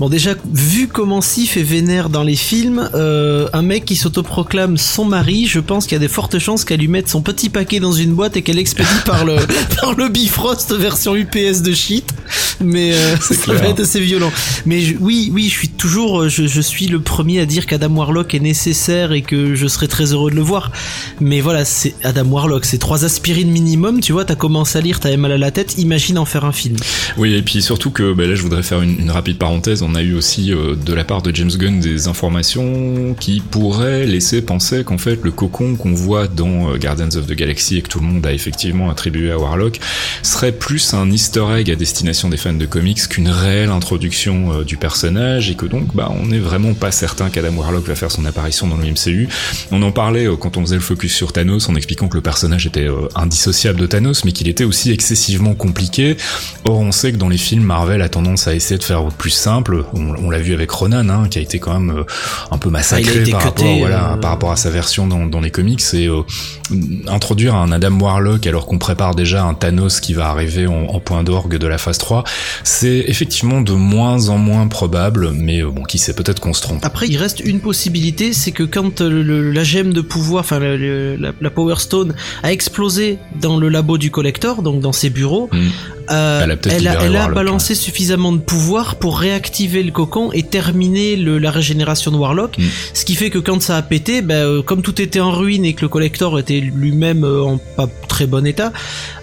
[0.00, 4.78] Bon, déjà, vu comment Sif est vénère dans les films, euh, un mec qui s'autoproclame
[4.78, 7.50] son mari, je pense qu'il y a des fortes chances qu'elle lui mette son petit
[7.50, 9.36] paquet dans une boîte et qu'elle expédie par le,
[9.80, 12.06] par le Bifrost version UPS de shit.
[12.60, 13.58] Mais euh, ça clair.
[13.62, 14.30] va être assez violent.
[14.66, 17.66] Mais je- oui, oui, je suis toujours, euh, je, je suis le premier à dire
[17.66, 20.72] qu'Adam Warlock est nécessaire et que je serais très heureux de le voir.
[21.20, 24.00] Mais voilà, c'est Adam Warlock, c'est trois aspirines minimum.
[24.00, 25.78] Tu vois, t'as commencé à lire, t'avais mal à la tête.
[25.78, 26.76] Imagine en faire un film.
[27.16, 29.82] Oui, et puis surtout que bah, là, je voudrais faire une, une rapide parenthèse.
[29.82, 34.06] On a eu aussi euh, de la part de James Gunn des informations qui pourraient
[34.06, 37.82] laisser penser qu'en fait, le cocon qu'on voit dans euh, Guardians of the Galaxy et
[37.82, 39.78] que tout le monde a effectivement attribué à Warlock
[40.22, 44.64] serait plus un easter egg à destination des fans de comics qu'une réelle introduction euh,
[44.64, 48.10] du personnage et que donc, bah, on n'est vraiment pas certain qu'Adam Warlock va faire
[48.10, 49.28] son apparition dans le MCU.
[49.70, 52.22] On en parlait euh, quand on faisait le focus sur Thanos en expliquant que le
[52.22, 56.16] personnage était euh, indissociable de Thanos, mais qu'il était aussi excessivement compliqué.
[56.64, 59.30] Or, on sait que dans les films, Marvel a tendance à essayer de faire plus
[59.30, 59.84] simple.
[59.94, 62.04] On, on l'a vu avec Ronan, hein, qui a été quand même
[62.50, 65.40] un peu massacré Ah, par, cuté, rapport, voilà, par rapport à sa version dans, dans
[65.40, 65.82] les comics.
[65.94, 66.08] Et
[67.06, 71.00] introduire un Adam Warlock alors qu'on prépare déjà un Thanos qui va arriver en, en
[71.00, 72.24] point d'orgue de la phase 3,
[72.64, 76.62] c'est effectivement de moins en moins probable, mais euh, bon, qui sait, peut-être qu'on se
[76.62, 76.84] trompe.
[76.84, 80.58] Après, il reste une possibilité, c'est que quand le- le- la gemme de pouvoir, enfin
[80.58, 85.48] la, la Power Stone a explosé dans le labo du collector, donc dans ses bureaux,
[85.52, 85.68] Mm.
[86.10, 90.30] Euh, Elle a elle a, elle a balancé suffisamment de pouvoir pour réactiver le cocon
[90.32, 92.58] et terminer le- la régénération de Warlock.
[92.58, 92.62] Mm.
[92.94, 95.64] Ce qui fait que quand ça a pété, ben, euh, comme tout était en ruine
[95.64, 98.72] et que le collector était lui-même euh, en pas très bon état,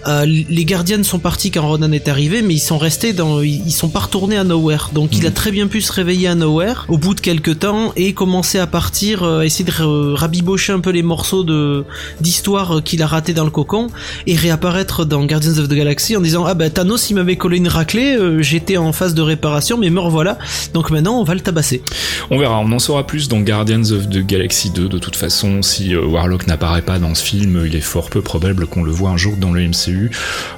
[0.06, 3.70] euh, les gardiens sont partis quand Ronan est arrivé, mais ils sont restés dans, ils
[3.72, 4.90] sont pas retournés à Nowhere.
[4.94, 7.92] Donc il a très bien pu se réveiller à Nowhere au bout de quelques temps
[7.96, 11.84] et commencer à partir, euh, essayer de rabibocher un peu les morceaux de
[12.20, 13.88] d'histoire qu'il a raté dans le cocon
[14.26, 17.56] et réapparaître dans Guardians of the Galaxy en disant ah ben Thanos il m'avait collé
[17.56, 20.38] une raclée, euh, j'étais en phase de réparation mais me revoilà.
[20.74, 21.82] Donc maintenant on va le tabasser.
[22.30, 24.88] On verra, on en saura plus dans Guardians of the Galaxy 2.
[24.88, 28.22] De toute façon, si euh, Warlock n'apparaît pas dans ce film, il est fort peu
[28.22, 30.12] probable qu'on le voit un jour dans le MCU.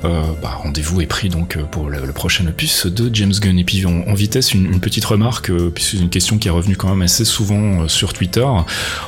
[0.05, 3.59] Euh, bah, rendez-vous est pris donc pour le, prochain opus de James Gunn.
[3.59, 6.91] Et puis en, vitesse, une, petite remarque, puisque c'est une question qui est revenue quand
[6.91, 8.47] même assez souvent sur Twitter.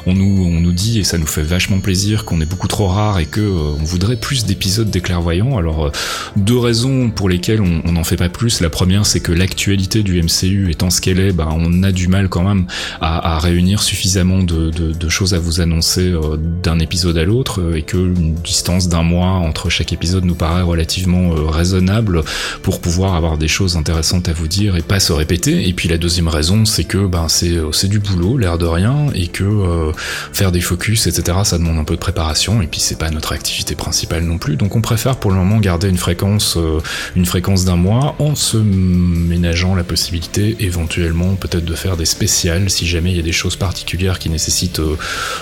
[0.07, 2.87] On nous, on nous dit, et ça nous fait vachement plaisir, qu'on est beaucoup trop
[2.87, 5.59] rare et que on voudrait plus d'épisodes des clairvoyants.
[5.59, 5.93] Alors,
[6.37, 8.61] deux raisons pour lesquelles on n'en fait pas plus.
[8.61, 12.09] La première, c'est que l'actualité du MCU étant ce qu'elle est, bah, on a du
[12.09, 12.67] mal quand même
[13.01, 17.25] à, à réunir suffisamment de, de- de choses à vous annoncer euh, d'un épisode à
[17.25, 21.49] l'autre euh, et que une distance d'un mois entre chaque épisode nous paraît relativement euh,
[21.49, 22.23] raisonnable
[22.63, 25.69] pour pouvoir avoir des choses intéressantes à vous dire et pas se répéter.
[25.69, 29.07] Et puis la deuxième raison, c'est que c'est euh, c'est du boulot, l'air de rien,
[29.15, 29.93] et que euh,
[30.33, 31.39] faire des focus, etc.
[31.45, 32.61] Ça demande un peu de préparation.
[32.63, 34.57] Et puis c'est pas notre activité principale non plus.
[34.57, 36.79] Donc on préfère pour le moment garder une fréquence euh,
[37.17, 42.71] une fréquence d'un mois en se ménageant la possibilité éventuellement peut-être de faire des spéciales
[42.71, 44.97] si jamais il y a des choses particulières qui nécessitent euh,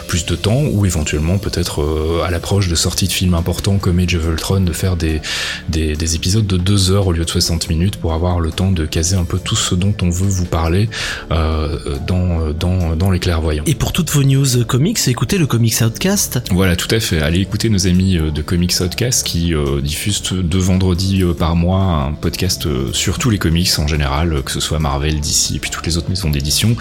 [0.08, 3.98] plus de temps ou éventuellement peut-être euh, à l'approche de sorties de films importants comme
[3.98, 5.20] Age of Ultron de faire des,
[5.68, 8.72] des, des épisodes de 2 heures au lieu de 60 minutes pour avoir le temps
[8.72, 10.88] de caser un peu tout ce dont on veut vous parler
[11.30, 13.64] euh, dans, dans, dans les clairvoyants.
[13.66, 16.42] Et pour toutes vos news comics, écoutez le Comics Outcast.
[16.50, 17.20] Voilà, tout à fait.
[17.20, 22.12] Allez écouter nos amis de Comics Outcast qui diffusent deux vendredis euh, par mois un
[22.12, 25.58] podcast euh, sur tous les comics en général, euh, que ce soit Marvel, DC et
[25.58, 26.76] puis toutes les autres maisons d'édition.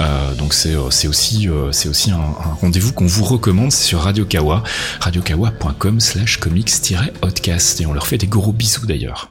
[0.00, 2.20] Euh, donc c'est euh, aussi euh, c'est aussi un,
[2.60, 4.62] rendez-vous qu'on vous recommande, c'est sur Radio Kawa,
[5.00, 9.30] radiokawa.com slash comics-outcast et on leur fait des gros bisous d'ailleurs.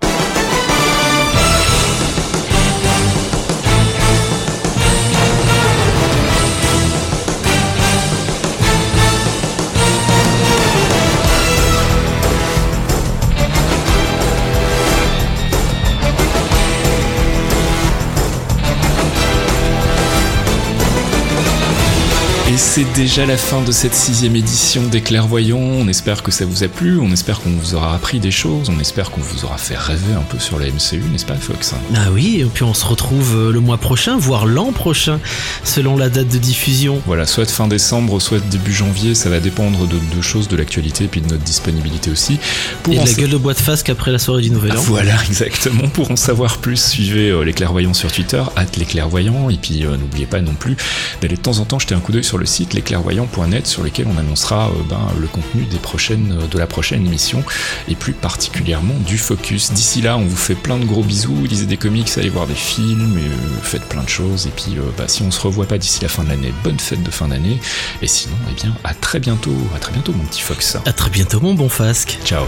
[22.59, 25.57] C'est déjà la fin de cette sixième édition des Clairvoyants.
[25.57, 28.69] On espère que ça vous a plu, on espère qu'on vous aura appris des choses,
[28.69, 31.73] on espère qu'on vous aura fait rêver un peu sur la MCU, n'est-ce pas Fox?
[31.95, 35.19] Ah oui, et puis on se retrouve euh, le mois prochain, voire l'an prochain,
[35.63, 37.01] selon la date de diffusion.
[37.07, 41.05] Voilà, soit fin décembre, soit début janvier, ça va dépendre de, de choses de l'actualité
[41.05, 42.39] et puis de notre disponibilité aussi.
[42.83, 44.73] Pour Et de la sa- gueule de bois de fasque après la soirée du Nouvel
[44.77, 44.81] An.
[44.81, 45.87] Voilà, exactement.
[45.87, 49.85] Pour en savoir plus, suivez euh, les clairvoyants sur Twitter, at les clairvoyants, et puis
[49.85, 50.75] euh, n'oubliez pas non plus
[51.21, 54.07] d'aller de temps en temps jeter un coup d'œil sur le site lesclairvoyants.net sur lequel
[54.13, 57.43] on annoncera euh, ben, le contenu des prochaines, euh, de la prochaine émission,
[57.87, 59.71] et plus particulièrement du focus.
[59.71, 62.55] D'ici là, on vous fait plein de gros bisous, lisez des comics, allez voir des
[62.55, 65.77] films, et, euh, faites plein de choses, et puis bah, si on se revoit pas
[65.77, 67.59] d'ici la fin de l'année, bonne fête de fin d'année,
[68.01, 70.77] et sinon, eh bien, à très bientôt, à très bientôt mon petit Fox.
[70.85, 72.17] À très bientôt mon bon fasque.
[72.25, 72.45] Ciao.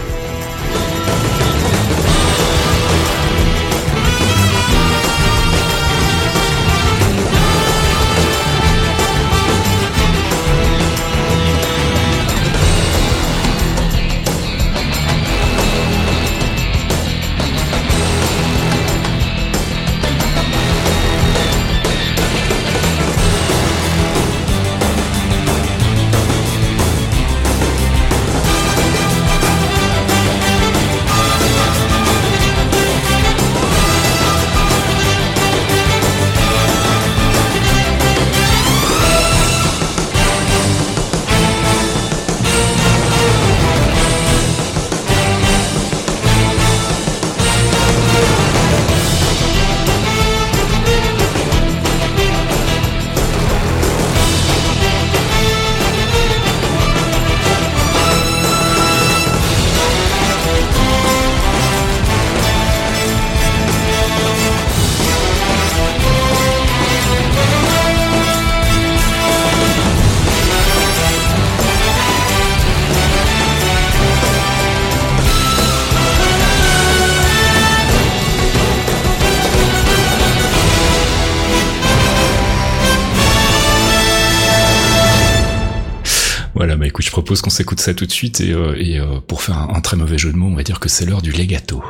[87.62, 90.18] S'écoute ça tout de suite et, euh, et euh, pour faire un, un très mauvais
[90.18, 91.80] jeu de mots, on va dire que c'est l'heure du legato.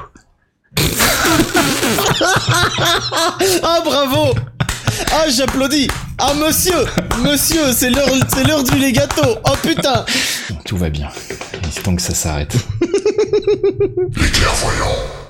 [3.62, 4.34] Ah bravo
[5.12, 6.76] Ah j'applaudis Ah monsieur
[7.24, 10.04] Monsieur, c'est l'heure c'est l'heure du legato Oh putain
[10.66, 11.08] Tout va bien.
[11.64, 12.54] Il temps que ça s'arrête.
[12.82, 15.21] Les clairvoyants